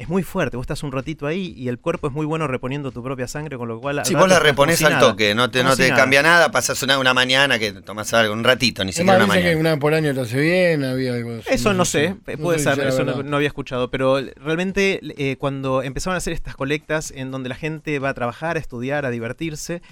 [0.00, 2.90] Es muy fuerte, vos estás un ratito ahí y el cuerpo es muy bueno reponiendo
[2.90, 3.98] tu propia sangre, con lo cual...
[3.98, 6.82] al Si vos la reponés si al toque, no te, no te cambia nada, pasas
[6.82, 9.60] una, una mañana que tomás algo, un ratito, ni siquiera una dicen que mañana.
[9.60, 11.48] una por año te hace bien, había algo así.
[11.52, 15.82] Eso no sé, No puede sé ser, eso no había escuchado, pero realmente eh, cuando
[15.82, 19.10] empezaron a hacer estas colectas en donde la gente va a trabajar, a estudiar, a
[19.10, 19.82] divertirse,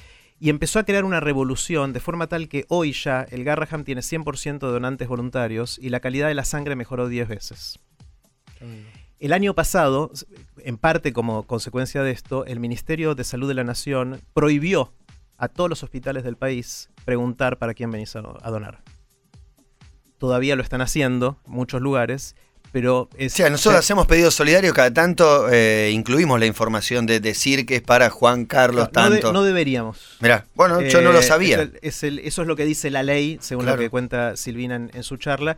[0.40, 4.00] y empezó a crear una revolución de forma tal que hoy ya el Garraham tiene
[4.00, 7.78] 100% de donantes voluntarios y la calidad de la sangre mejoró 10 veces.
[9.20, 10.12] El año pasado,
[10.58, 14.92] en parte como consecuencia de esto, el Ministerio de Salud de la Nación prohibió
[15.36, 18.82] a todos los hospitales del país preguntar para quién venís a donar.
[20.18, 22.36] Todavía lo están haciendo en muchos lugares,
[22.72, 23.34] pero es...
[23.34, 27.76] O sea, nosotros hacemos pedidos solidarios, cada tanto eh, incluimos la información de decir que
[27.76, 29.32] es para Juan Carlos no, no de- tanto.
[29.32, 30.16] no deberíamos.
[30.20, 31.56] Mirá, bueno, yo no Eh, lo sabía.
[31.56, 33.76] es el- es el- eso es lo que dice la ley, según Claro.
[33.76, 35.56] lo que cuenta Silvina en, en su charla.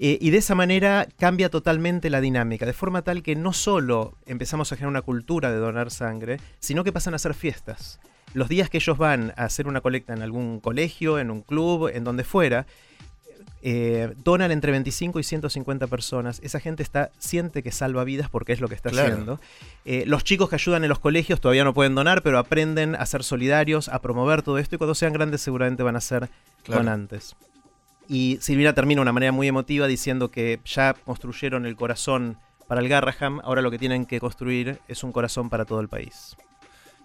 [0.00, 4.14] Eh, y de esa manera cambia totalmente la dinámica, de forma tal que no solo
[4.26, 7.98] empezamos a generar una cultura de donar sangre, sino que pasan a ser fiestas.
[8.34, 11.88] Los días que ellos van a hacer una colecta en algún colegio, en un club,
[11.92, 12.66] en donde fuera,
[13.62, 16.40] eh, donan entre 25 y 150 personas.
[16.44, 19.08] Esa gente está siente que salva vidas porque es lo que está Claro.
[19.12, 19.40] haciendo.
[19.84, 23.04] Eh, los chicos que ayudan en los colegios todavía no pueden donar, pero aprenden a
[23.06, 26.28] ser solidarios, a promover todo esto y cuando sean grandes seguramente van a ser
[26.62, 26.82] Claro.
[26.82, 27.34] donantes.
[28.08, 32.80] Y Silvina termina de una manera muy emotiva diciendo que ya construyeron el corazón para
[32.80, 36.36] el Garraham, ahora lo que tienen que construir es un corazón para todo el país.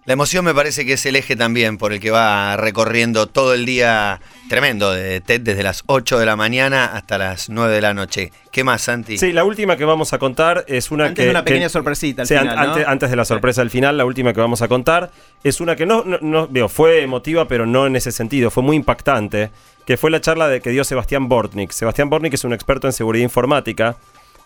[0.06, 3.54] La emoción me parece que es el eje también por el que va recorriendo todo
[3.54, 7.80] el día tremendo de TED desde las 8 de la mañana hasta las 9 de
[7.80, 8.30] la noche.
[8.52, 9.16] ¿Qué más, Santi?
[9.16, 11.24] Sí, la última que vamos a contar es una Antes que.
[11.24, 12.72] de una pequeña que- sorpresita al Sí, an- final, ¿no?
[12.74, 15.10] antes, antes de la sorpresa del final, la última que vamos a contar
[15.42, 18.62] es una que no, no, no- digo, fue emotiva, pero no en ese sentido, fue
[18.62, 19.50] muy impactante,
[19.86, 21.70] que fue la charla de que dio Sebastián Bortnik.
[21.72, 23.96] Sebastián Bortnik es un experto en seguridad informática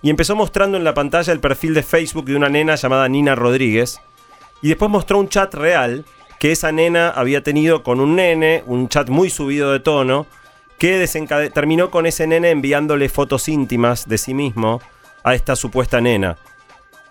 [0.03, 3.35] y empezó mostrando en la pantalla el perfil de Facebook de una nena llamada Nina
[3.35, 4.01] Rodríguez
[4.63, 6.05] y después mostró un chat real
[6.39, 10.27] que esa nena había tenido con un nene, un chat muy subido de tono,
[10.79, 11.05] que
[11.53, 14.81] terminó con ese nene enviándole fotos íntimas de sí mismo
[15.25, 16.37] a esta supuesta nena.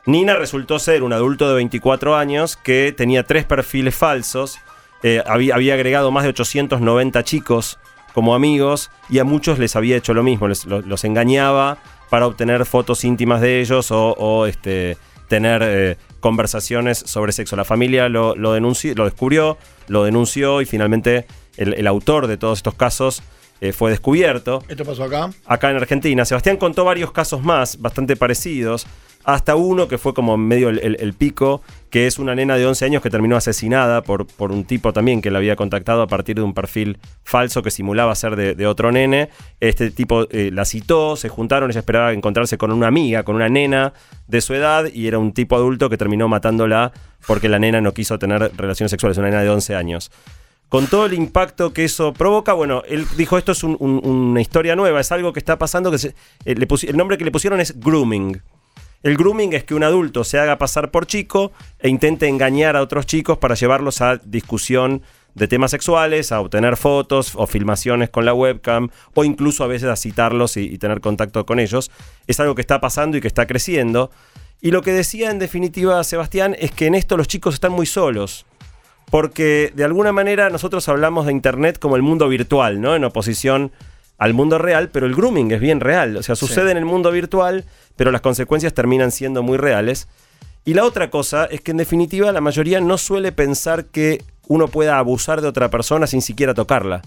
[0.05, 4.59] Nina resultó ser un adulto de 24 años que tenía tres perfiles falsos,
[5.03, 7.77] eh, había, agregado más de 890 chicos
[8.13, 11.77] como amigos y a muchos les había hecho lo mismo, les- lo- los engañaba
[12.09, 17.55] para obtener fotos íntimas de ellos o, o, este, tener eh, conversaciones sobre sexo.
[17.55, 21.25] La familia lo, lo, denunció, lo descubrió, lo denunció y finalmente
[21.57, 23.23] el, el autor de todos estos casos
[23.59, 25.31] eh, fue descubierto ¿Esto pasó acá?
[25.45, 26.25] acá en Argentina.
[26.25, 28.85] Sebastián contó varios casos más, bastante parecidos,
[29.27, 33.01] hasta uno que fue como medio el, pico, que es una nena de 11 años
[33.03, 36.43] que terminó asesinada por, por un tipo también que la había contactado a partir de
[36.43, 39.27] un perfil falso que simulaba ser de, otro nene.
[39.59, 43.49] Este tipo eh, la citó, se juntaron, ella esperaba encontrarse con una amiga, con una
[43.49, 43.91] nena
[44.27, 46.93] de su edad, y era un tipo adulto que terminó matándola
[47.27, 50.09] porque la nena no quiso tener relaciones sexuales, una nena de 11 años
[50.69, 54.41] con todo el impacto que eso provoca, bueno, él dijo esto es un- un- una
[54.41, 56.13] historia nueva, es algo que está pasando, que eh,
[56.45, 58.41] el nombre que le pusieron es grooming.
[59.03, 62.81] El grooming es que un adulto se haga pasar por chico e intente engañar a
[62.81, 65.03] otros chicos para llevarlos a discusión
[65.35, 69.89] de temas sexuales, a obtener fotos o filmaciones con la webcam o incluso a veces
[69.89, 71.91] a citarlos y, tener contacto con ellos.
[72.25, 74.09] Es algo que está pasando y que está creciendo.
[74.61, 77.85] Y lo que decía en definitiva Sebastián es que en esto los chicos están muy
[77.85, 78.45] solos
[79.09, 82.95] porque de alguna manera nosotros hablamos de Internet como el mundo virtual, ¿no?
[82.95, 83.71] En oposición
[84.17, 86.17] al mundo real, pero el grooming es bien real.
[86.17, 90.07] O sea, sucede en el mundo virtual, pero las consecuencias terminan siendo muy reales.
[90.65, 94.67] Y la otra cosa es que en definitiva la mayoría no suele pensar que uno
[94.67, 97.01] pueda abusar de otra persona sin siquiera tocarla.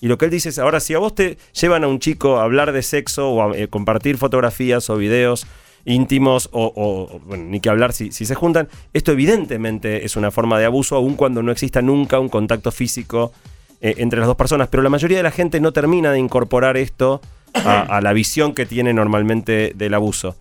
[0.00, 2.38] Y lo que él dice es, ahora si a vos te llevan a un chico
[2.38, 5.46] a hablar de sexo o a eh, compartir fotografías o videos
[5.84, 10.30] íntimos o, o- bueno, ni que hablar si, si se juntan, esto evidentemente es una
[10.30, 13.32] forma de abuso aun cuando no exista nunca un contacto físico
[13.82, 16.76] eh, entre las dos personas, pero la mayoría de la gente no termina de incorporar
[16.76, 17.20] esto
[17.52, 20.36] a, a la visión que tiene normalmente del abuso.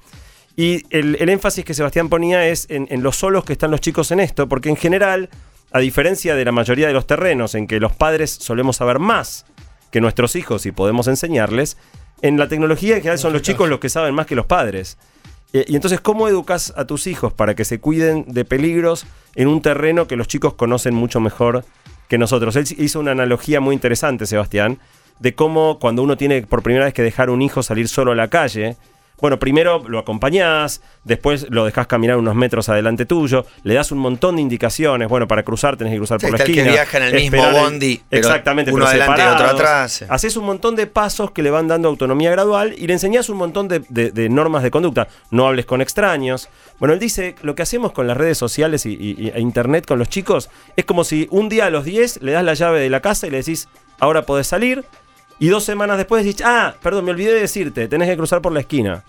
[0.55, 3.81] Y el, el énfasis que Sebastián ponía es en, en los solos que están los
[3.81, 5.29] chicos en esto, porque en general,
[5.71, 9.45] a diferencia de la mayoría de los terrenos en que los padres solemos saber más
[9.91, 11.77] que nuestros hijos y podemos enseñarles,
[12.21, 14.97] en la tecnología en general son los chicos los que saben más que los padres.
[15.53, 19.61] Y entonces, ¿cómo educas a tus hijos para que se cuiden de peligros en un
[19.61, 21.65] terreno que los chicos conocen mucho mejor
[22.11, 22.57] que nosotros?
[22.57, 24.79] Él hizo una analogía muy interesante, Sebastián,
[25.19, 28.15] de cómo cuando uno tiene por primera vez que dejar un hijo salir solo a
[28.15, 28.75] la calle,
[29.21, 33.99] bueno, primero lo acompañás, después lo dejás caminar unos metros adelante tuyo, le das un
[33.99, 36.71] montón de indicaciones, bueno, para cruzar tenés que cruzar Sí, por la el que esquina.
[36.73, 40.05] viaja en el mismo bondi, pero exactamente, uno pero adelante y otro atrás.
[40.09, 43.37] Haces un montón de pasos que le van dando autonomía gradual y le enseñás un
[43.37, 45.07] montón de, de- de normas de conducta.
[45.29, 46.49] No hables con extraños.
[46.79, 49.85] Bueno, él dice, lo que hacemos con las redes sociales y, y- y- e internet
[49.85, 52.79] con los chicos es como si un día a los 10 le das la llave
[52.79, 53.67] de la casa y le decís,
[53.99, 54.83] ahora podés salir.
[55.41, 58.51] Y dos semanas después decís, ah, perdón, me olvidé de decirte, tenés que cruzar por
[58.51, 59.03] la esquina.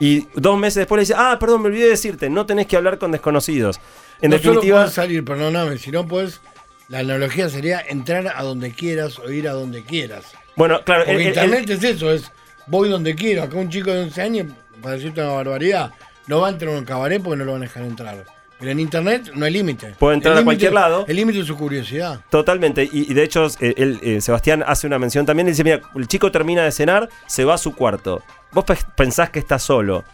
[0.00, 2.76] Y dos meses después le dices, ah, perdón, me olvidé de decirte, no tenés que
[2.76, 3.78] hablar con desconocidos.
[4.20, 6.40] En no solo definitiva, puedes salir, perdóname, si no puedes,
[6.88, 10.32] la analogía sería entrar a donde quieras o ir a donde quieras.
[10.56, 12.32] bueno, claro, Porque internet es eso, es
[12.66, 13.44] voy donde quiero.
[13.44, 14.52] Acá un chico de 11 años,
[14.82, 15.92] para decirte una barbaridad,
[16.26, 18.26] no va a entrar a un cabaret porque no lo van a dejar entrar.
[18.60, 19.94] Pero en internet no hay límite.
[19.98, 21.04] Puede entrar El a cualquier lado.
[21.08, 22.20] El límite es su curiosidad.
[22.30, 25.80] Totalmente, y, y de hecho eh, él, eh, Sebastián hace una mención también, dice, mira,
[25.96, 28.22] el chico termina de cenar, se va a su cuarto.
[28.52, 30.04] Vos pe- pensás que está solo.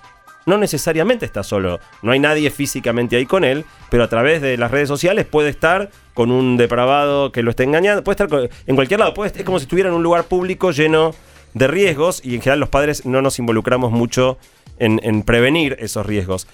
[0.46, 4.56] No necesariamente está solo, no hay nadie físicamente ahí con él, pero a través de
[4.56, 8.48] las redes sociales puede estar con un depravado que lo esté engañando, puede estar co-
[8.64, 11.16] en cualquier lado, puede, es como si estuviera en un lugar público lleno
[11.54, 14.38] de riesgos y en general los padres no nos involucramos mucho
[14.78, 16.46] en, en prevenir esos riesgos.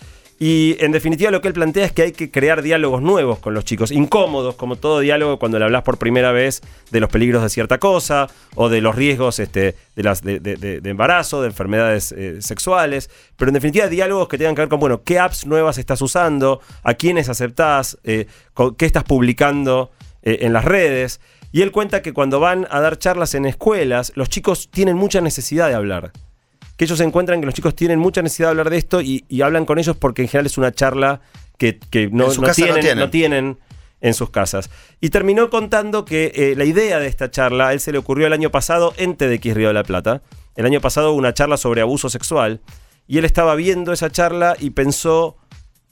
[0.45, 3.55] Y en definitiva lo que él plantea es que hay que crear diálogos nuevos con
[3.55, 7.45] los chicos, incómodos, como todo diálogo cuando le hablas por primera vez de los peligros
[7.45, 8.27] de cierta cosa
[8.57, 13.55] o de los riesgos este, de, las, de, embarazo, de enfermedades eh, sexuales, pero en
[13.55, 17.29] definitiva diálogos que tengan que ver con, bueno, qué apps nuevas estás usando, a quiénes
[17.29, 18.27] aceptás, eh,
[18.77, 21.21] qué estás publicando eh, en las redes.
[21.53, 25.21] Y él cuenta que cuando van a dar charlas en escuelas, los chicos tienen mucha
[25.21, 26.11] necesidad de hablar
[26.77, 29.43] que ellos encuentran que los chicos tienen mucha necesidad de hablar de esto y, y
[29.43, 31.21] hablan con ellos porque en general es una charla
[31.59, 32.99] que, que no, tienen, tienen.
[32.99, 33.59] no tienen
[34.01, 34.69] en sus casas.
[35.01, 38.27] Y terminó contando que eh, la idea de esta charla, a él se le ocurrió
[38.27, 40.23] el año pasado en TDX Río de la Plata.
[40.57, 42.61] El año pasado hubo una charla sobre abuso sexual
[43.07, 45.37] y él estaba viendo esa charla y pensó,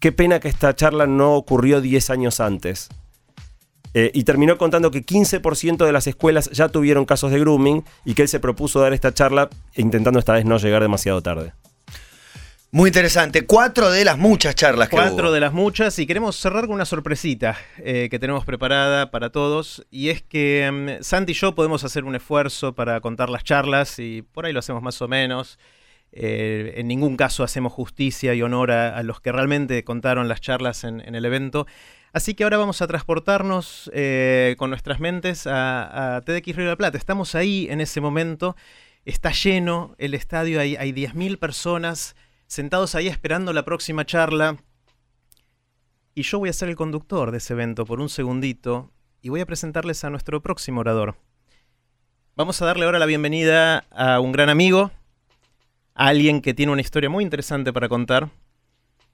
[0.01, 2.89] qué pena que esta charla no ocurrió 10 años antes.
[3.95, 8.15] Eh, y terminó contando que 15% de las escuelas ya tuvieron casos de grooming y
[8.15, 11.53] que él se propuso dar esta charla intentando esta vez no llegar demasiado tarde.
[12.73, 13.47] Muy interesante.
[13.47, 15.33] Cuatro de las muchas charlas que Cuatro hubo.
[15.33, 19.85] de las muchas y queremos cerrar con una sorpresita eh, que tenemos preparada para todos
[19.91, 23.99] y es que mm, Santi y yo podemos hacer un esfuerzo para contar las charlas
[23.99, 25.59] y por ahí lo hacemos más o menos.
[26.13, 30.41] Eh, en ningún caso hacemos justicia y honor a, a los que realmente contaron las
[30.41, 31.67] charlas en, en el evento.
[32.13, 36.77] Así que ahora vamos a transportarnos eh, con nuestras mentes a, TDX Río de la
[36.77, 36.99] Plata.
[36.99, 38.57] Estamos ahí en ese momento.
[39.05, 44.57] Está lleno el estadio, hay, hay 10.000 personas sentados ahí esperando la próxima charla.
[46.15, 48.91] Y yo voy a ser el conductor de ese evento por un segundito
[49.23, 51.15] y voy a presentarles a nuestro próximo orador.
[52.35, 54.91] Vamos a darle ahora la bienvenida a un gran amigo,
[55.95, 58.31] a alguien que tiene una historia muy interesante para contar.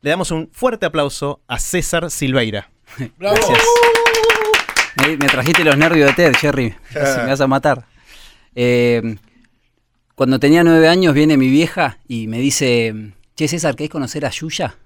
[0.01, 2.71] Le damos un fuerte aplauso a César Silveira.
[3.19, 3.37] ¡Bravo!
[4.97, 6.75] Me, me trajiste los nervios de Ted, Jerry.
[6.93, 7.85] Casi me vas a matar.
[8.55, 9.17] Eh,
[10.15, 12.95] cuando tenía nueve años viene mi vieja y me dice,
[13.37, 14.77] che César, ¿querés conocer a Yuya?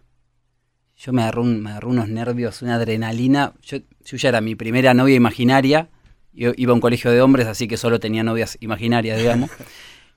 [0.97, 3.53] Yo me agarró, un- me unos nervios, una adrenalina.
[3.63, 5.89] Yo, Yuya era mi primera novia imaginaria.
[6.33, 9.51] Yo iba a un colegio de hombres, así que solo tenía novias imaginarias, digamos.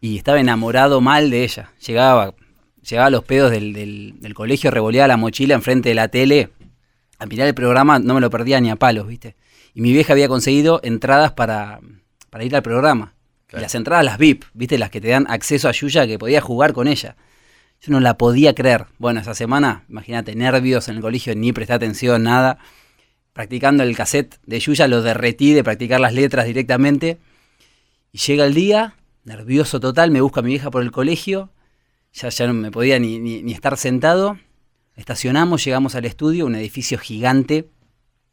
[0.01, 1.69] y estaba enamorado mal de ella.
[1.85, 2.33] Llegaba,
[2.81, 6.49] llegaba a los pedos del, del- del colegio, revoleaba la mochila enfrente de la tele.
[7.23, 9.35] A mirar el programa no me lo perdía ni a palos, ¿viste?
[9.73, 11.79] Y mi vieja había conseguido entradas para,
[12.29, 13.13] para ir al programa.
[13.49, 14.77] Y las entradas, las VIP, ¿viste?
[14.77, 17.15] Las que te dan acceso a Yuya, que podía jugar con ella.
[17.81, 18.87] Yo no la podía creer.
[18.97, 22.57] Bueno, esa semana, imagínate, nervios en el colegio, ni presté atención, nada.
[23.31, 27.19] Practicando el cassette de Yuya, lo derretí de practicar las letras directamente.
[28.11, 31.51] Y llega el día, nervioso total, me busca mi vieja por el colegio.
[32.13, 34.37] Ya, ya no me podía ni, ni- ni estar sentado.
[34.95, 37.69] Estacionamos, llegamos al estudio, un edificio gigante.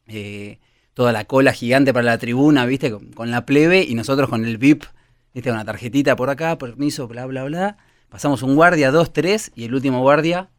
[0.06, 0.58] eh,
[0.94, 2.90] toda la cola gigante para la tribuna, ¿viste?
[2.90, 4.84] Con, con la plebe y nosotros con el VIP,
[5.32, 5.50] ¿viste?
[5.50, 7.78] Una tarjetita por acá, permiso, bla, bla, bla.
[8.08, 10.50] Pasamos un guardia, dos, tres, y el último guardia,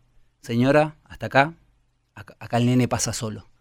[0.42, 1.54] señora, hasta acá,
[2.16, 3.52] acá, acá el nene pasa solo.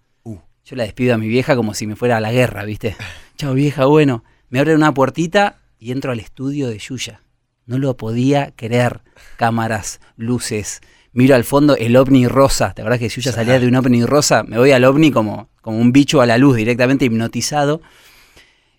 [0.64, 2.96] Yo la despido a mi vieja como si me fuera a la guerra, ¿viste?
[3.36, 4.24] Chao vieja, bueno.
[4.48, 7.22] Me abren una puertita y entro al estudio de Yuya.
[7.66, 9.00] No lo podía creer.
[9.36, 10.80] Cámaras, luces.
[11.12, 12.72] Miro al fondo el ovni rosa.
[12.72, 14.44] ¿Te acuerdas que Yuya salía de un ovni rosa?
[14.44, 17.82] Me voy al ovni como, como un bicho a la luz, directamente hipnotizado.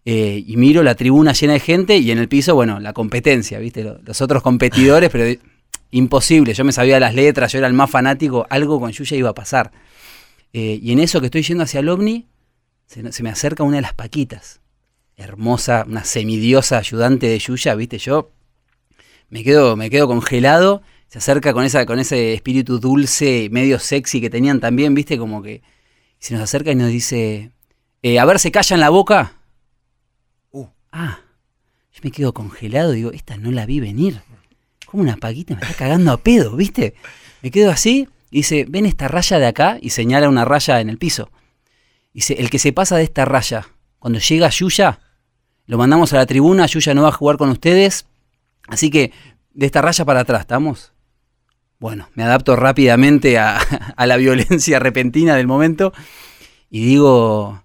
[0.06, 3.60] Eh, y miro la tribuna llena de gente y en el piso, bueno, la competencia,
[3.60, 3.84] ¿viste?
[3.84, 5.40] Lo- Los otros competidores, pero
[5.92, 6.54] imposible.
[6.54, 9.36] Yo me sabía las letras, yo era el más fanático, algo con Yuya iba a
[9.36, 9.72] pasar.
[10.54, 12.28] Eh, y en eso que estoy yendo hacia el ovni,
[12.88, 14.62] se, se me acerca una de las paquitas.
[15.18, 17.98] Hermosa, una semidiosa ayudante de Yuya, ¿viste?
[18.00, 18.32] Yo
[19.30, 20.82] me quedo, me quedo congelado.
[21.12, 25.18] Se acerca con, esa, con ese espíritu dulce, medio sexy que tenían también, ¿viste?
[25.18, 25.62] Como que
[26.20, 27.52] se nos acerca y nos dice,
[28.02, 29.34] eh, a ver, ¿se callan la boca?
[30.52, 30.68] Uh.
[30.94, 31.20] Ah,
[31.92, 34.22] yo me quedo congelado, digo, esta no la vi venir.
[34.86, 36.96] Como una paquita me está cagando a pedo, ¿viste?
[37.42, 40.90] Me quedo así y dice, ven esta raya de acá y señala una raya en
[40.90, 41.30] el piso.
[42.14, 43.68] Dice, el que se pasa de esta raya,
[44.00, 45.02] cuando llega Yuya,
[45.66, 48.06] lo mandamos a la tribuna, Yuya no va a jugar con ustedes,
[48.70, 49.12] así que
[49.54, 50.94] de esta raya para atrás, ¿estamos?
[51.82, 53.60] Bueno, me adapto rápidamente a,
[54.06, 55.94] la violencia repentina del momento
[56.70, 57.64] y digo,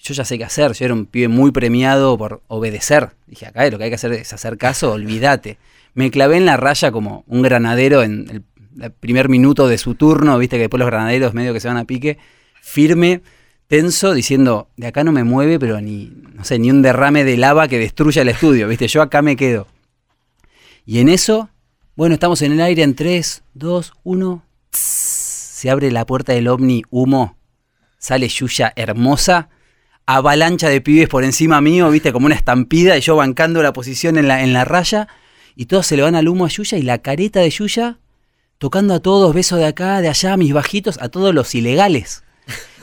[0.00, 3.12] yo ya sé qué hacer, yo era un pibe muy premiado por obedecer.
[3.28, 5.58] Dije, acá lo que hay que hacer es hacer caso, olvídate.
[5.94, 8.42] Me clavé en la raya como un granadero en el,
[8.82, 11.76] el primer minuto de su turno, viste que después los granaderos medio que se van
[11.76, 12.18] a pique,
[12.60, 13.22] firme,
[13.68, 17.36] tenso, diciendo, de acá no me mueve, pero ni, no sé, ni un derrame de
[17.36, 19.68] lava que destruya el estudio, viste, yo acá me quedo.
[20.84, 21.50] Y en eso,
[21.96, 26.82] bueno, estamos en el aire en 3, 2, 1, se abre la puerta del ovni,
[26.90, 27.36] humo,
[27.98, 29.48] sale Yuya hermosa,
[30.04, 34.18] avalancha de pibes por encima mío, viste, como una estampida, y yo bancando la posición
[34.18, 35.06] en la, en la raya,
[35.54, 37.98] y todos se le van al humo a Yuya, y la careta de Yuya
[38.58, 42.24] tocando a todos, besos de acá, de allá, mis bajitos, a todos los ilegales.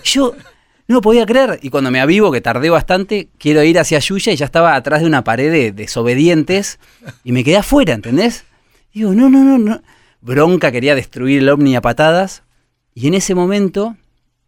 [0.06, 0.36] Yo
[0.88, 4.38] no podía creer, y cuando me avivo, que tardé bastante, quiero ir hacia Yuya, y
[4.38, 6.80] ya estaba atrás de una pared de desobedientes,
[7.26, 8.46] y me quedé afuera, ¿entendés?
[8.94, 9.82] Digo, no, no, no, no.
[10.22, 12.44] Bronca, quería destruir el ovni a patadas,
[12.94, 13.96] y en ese momento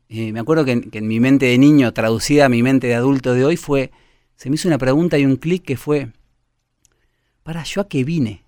[0.09, 2.87] eh, me acuerdo que en, que en mi mente de niño, traducida a mi mente
[2.87, 3.91] de adulto de hoy, fue,
[4.35, 6.09] se me hizo una pregunta y un clic que fue,
[7.41, 8.43] para, ¿yo a qué vine?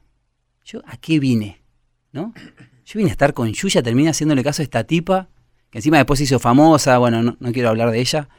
[0.64, 1.62] ¿Yo a qué vine?
[2.12, 2.34] ¿No?
[2.86, 5.30] Yo vine a estar con Yuya, terminé haciéndole caso a esta tipa,
[5.72, 8.30] que encima después se hizo famosa, bueno, no, no quiero hablar de ella.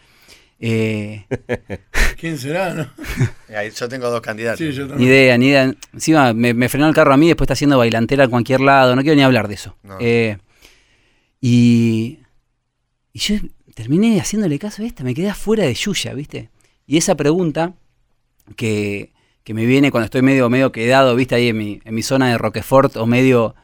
[0.60, 1.26] Eh,
[2.20, 2.90] ¿Quién será, no?
[3.48, 4.58] Yo tengo dos candidatos.
[4.58, 5.72] Sí, yo ni idea, ni idea.
[5.92, 8.96] Encima me, me frenó el carro a mí, después está haciendo bailantera a cualquier lado,
[8.96, 9.76] no quiero ni hablar de eso.
[9.82, 9.96] No.
[10.00, 10.38] Eh,
[11.40, 12.18] y,
[13.12, 13.36] y yo
[13.74, 16.50] terminé haciéndole caso a esta, me quedé afuera de Yuya, ¿viste?
[16.86, 17.74] Y esa pregunta
[18.56, 19.12] que,
[19.44, 21.34] que me viene cuando estoy medio, medio quedado, ¿viste?
[21.34, 23.54] Ahí en mi, en mi zona de Roquefort o medio...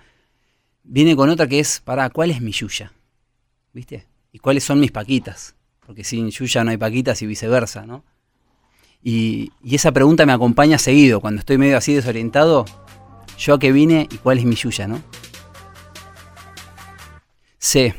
[0.85, 2.93] Viene con otra que es, para, ¿cuál es mi Yuya?
[3.73, 4.07] ¿Viste?
[4.33, 5.55] ¿Y cuáles son mis paquitas?
[5.87, 8.05] Porque sin Yuya no hay paquitas y viceversa, ¿no?
[9.05, 12.65] Y, y esa pregunta me acompaña seguido, cuando estoy medio así desorientado,
[13.39, 15.03] yo a qué vine y cuál es mi Yuya, ¿no?
[17.59, 17.95] C.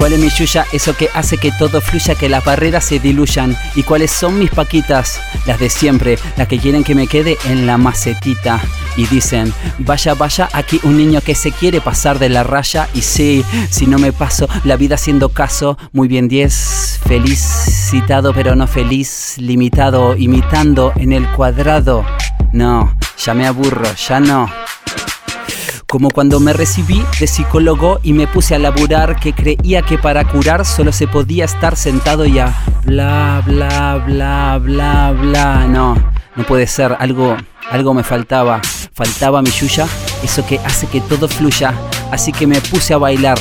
[0.00, 0.64] ¿Cuál es mi yuya?
[0.72, 3.54] Eso que hace que todo fluya, que las barreras se diluyan.
[3.74, 5.20] ¿Y cuáles son mis paquitas?
[5.44, 8.62] Las de siempre, las que quieren que me quede en la macetita.
[8.96, 12.88] Y dicen, vaya, vaya, aquí un niño que se quiere pasar de la raya.
[12.94, 18.56] Y sí, si no me paso la vida haciendo caso, muy bien 10, felicitado pero
[18.56, 22.06] no feliz, limitado, imitando en el cuadrado.
[22.54, 24.50] No, ya me aburro, ya no.
[25.90, 30.24] Como cuando me recibí de psicólogo y me puse a laburar que creía que para
[30.24, 35.66] curar solo se podía estar sentado y a bla bla bla bla bla.
[35.66, 35.96] No,
[36.36, 37.36] no puede ser, algo,
[37.72, 38.60] algo me faltaba.
[38.94, 39.88] Faltaba mi yuya,
[40.22, 41.74] eso que hace que todo fluya.
[42.12, 43.38] Así que me puse a bailar.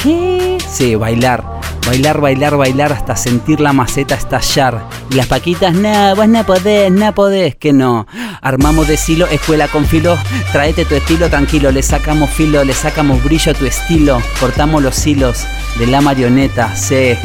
[0.00, 0.58] ¿Qué?
[0.68, 1.49] Sí, bailar.
[1.86, 4.86] Bailar, bailar, bailar hasta sentir la maceta estallar.
[5.10, 8.06] Y las paquitas, no, vos no podés, no podés, que no.
[8.42, 10.16] Armamos de silo, escuela con filo.
[10.52, 14.20] Traete tu estilo tranquilo, le sacamos filo, le sacamos brillo a tu estilo.
[14.38, 15.46] Cortamos los hilos
[15.78, 17.18] de la marioneta, sé.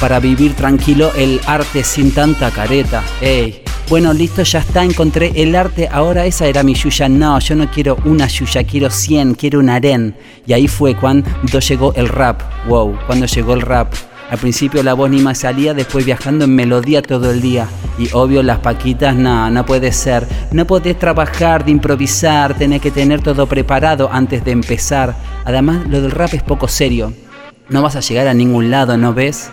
[0.00, 3.02] Para vivir tranquilo el arte sin tanta careta.
[3.20, 3.61] Ey.
[3.88, 7.08] Bueno, listo, ya está, encontré el arte, ahora esa era mi yuya.
[7.08, 10.14] No, yo no quiero una yuya, quiero 100, quiero un aren.
[10.46, 12.40] Y ahí fue cuando llegó el rap.
[12.68, 13.92] Wow, cuando llegó el rap.
[14.30, 17.68] Al principio la voz ni más salía, después viajando en melodía todo el día.
[17.98, 20.26] Y obvio las paquitas, no, no puede ser.
[20.52, 25.14] No podés trabajar de improvisar, tenés que tener todo preparado antes de empezar.
[25.44, 27.12] Además, lo del rap es poco serio.
[27.68, 29.50] No vas a llegar a ningún lado, ¿no ves?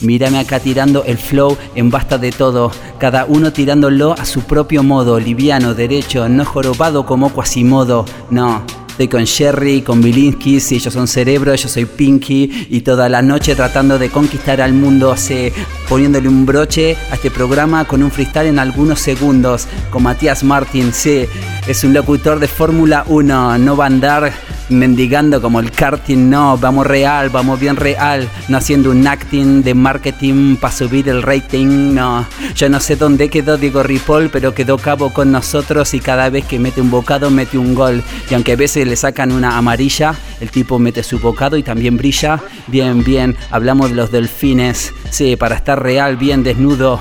[0.00, 4.82] Mírame acá tirando el flow en basta de todo, cada uno tirándolo a su propio
[4.82, 8.04] modo, liviano, derecho, no jorobado como Quasimodo.
[8.30, 8.64] No,
[9.00, 12.66] Estoy con Sherry, con Bilinsky, si ellos son cerebro, yo soy Pinky.
[12.68, 15.54] Y toda la noche tratando de conquistar al mundo, se,
[15.88, 19.66] poniéndole un broche a este programa con un freestyle en algunos segundos.
[19.88, 21.24] Con Matías Martín, sí,
[21.66, 24.32] es un locutor de Fórmula 1, no va a andar
[24.70, 29.74] mendigando como el karting, no, vamos real, vamos bien real, no haciendo un acting de
[29.74, 32.26] marketing para subir el rating, no.
[32.54, 36.44] Yo no sé dónde quedó Diego Ripoll, pero quedó cabo con nosotros y cada vez
[36.44, 38.02] que mete un bocado mete un gol.
[38.30, 41.96] Y aunque a veces le sacan una amarilla, el tipo mete su bocado y también
[41.96, 42.40] brilla.
[42.66, 47.00] Bien, bien, hablamos de los delfines, sí, para estar real, bien desnudo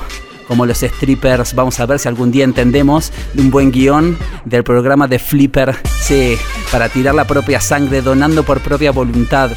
[0.50, 1.54] como los strippers.
[1.54, 5.78] Vamos a ver si algún día entendemos de un buen guion del programa de Flipper.
[6.02, 6.36] Sí,
[6.72, 9.52] para tirar la propia sangre, donando por propia voluntad.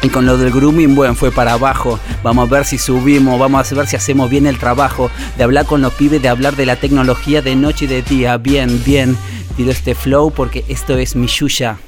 [0.00, 1.98] Y con lo del grooming, bueno, fue para abajo.
[2.22, 5.10] Vamos a ver si subimos, vamos a ver si hacemos bien el trabajo.
[5.36, 8.36] De hablar con los pibes, de hablar de la tecnología de noche y de día.
[8.36, 9.16] Bien, bien.
[9.56, 11.78] Tiro este flow porque esto es mi yuya.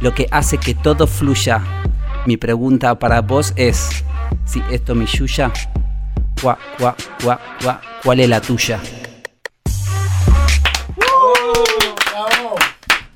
[0.00, 1.60] Lo que hace que todo fluya.
[2.24, 3.90] Mi pregunta para vos es,
[4.46, 5.52] si esto es mi yuya,
[6.40, 8.80] Cuá, cuá, cuá, cuá, ¿cuál es la tuya?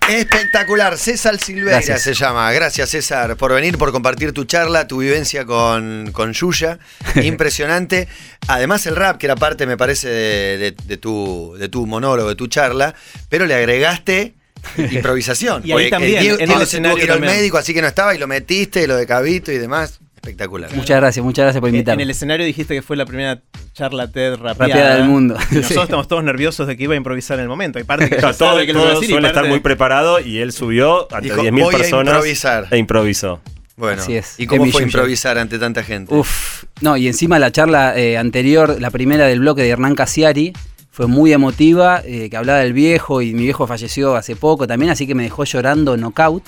[0.07, 2.03] Espectacular, César Silveira Gracias.
[2.03, 2.53] se llama.
[2.53, 6.79] Gracias César por venir, por compartir tu charla, tu vivencia con, con Yuya.
[7.23, 8.07] Impresionante.
[8.47, 12.29] Además el rap, que era parte, me parece, de, de- de tu, de tu monólogo,
[12.29, 12.95] de tu charla,
[13.31, 14.35] pero le agregaste
[14.77, 15.63] improvisación.
[15.65, 17.37] Y ahí también, Diego, en el Diego se escenario tuvo que ir al también.
[17.39, 20.01] médico, así que no estaba, y lo metiste, lo de Cabito y demás.
[20.25, 20.75] Espectacular.
[20.75, 22.03] Muchas gracias, muchas gracias por En invitarme.
[22.03, 23.43] el escenario dijiste que fue la primera
[23.75, 25.35] charla TED rapeada, Rapeada del mundo.
[25.35, 25.79] Y nosotros Sí.
[25.83, 27.79] estamos todos nerviosos de que iba a improvisar en el momento.
[27.79, 30.21] Hay parte que todo sabe que lo iba a todo y suele estar muy preparado
[30.21, 32.67] y él subió ante Dijo, 10.000 "Voy a personas improvisar".
[32.71, 33.41] e improvisó.
[33.77, 34.35] Bueno, Así es.
[34.39, 36.15] ¿y cómo fue improvisar ante tanta gente?
[36.15, 40.53] Uf, no, y encima la charla eh, anterior, la primera del bloque de Hernán Casiari,
[40.91, 44.93] fue muy emotiva, eh, que hablaba del viejo y mi viejo falleció hace poco también,
[44.93, 46.45] así que me dejó llorando knockout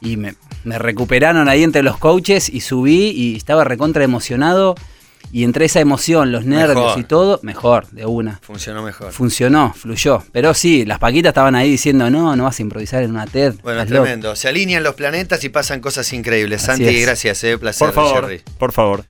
[0.00, 0.34] y me,
[0.64, 4.74] me recuperaron ahí entre los coaches y subí y estaba recontra emocionado
[5.30, 6.98] y entre esa emoción, los nervios Mejor.
[7.00, 8.38] y todo, mejor, de una.
[8.42, 9.12] Funcionó mejor.
[9.12, 10.22] Funcionó, fluyó.
[10.30, 13.54] Pero sí, las paquitas estaban ahí diciendo, no, no vas a improvisar en una TED.
[13.62, 14.04] Bueno, estás loco".
[14.04, 14.36] tremendo.
[14.36, 16.68] Se alinean los planetas y pasan cosas increíbles.
[16.68, 17.06] Así Santi, es.
[17.06, 17.86] gracias, eh, placer.
[17.86, 18.42] Por favor, Jerry.
[18.58, 19.00] por favor.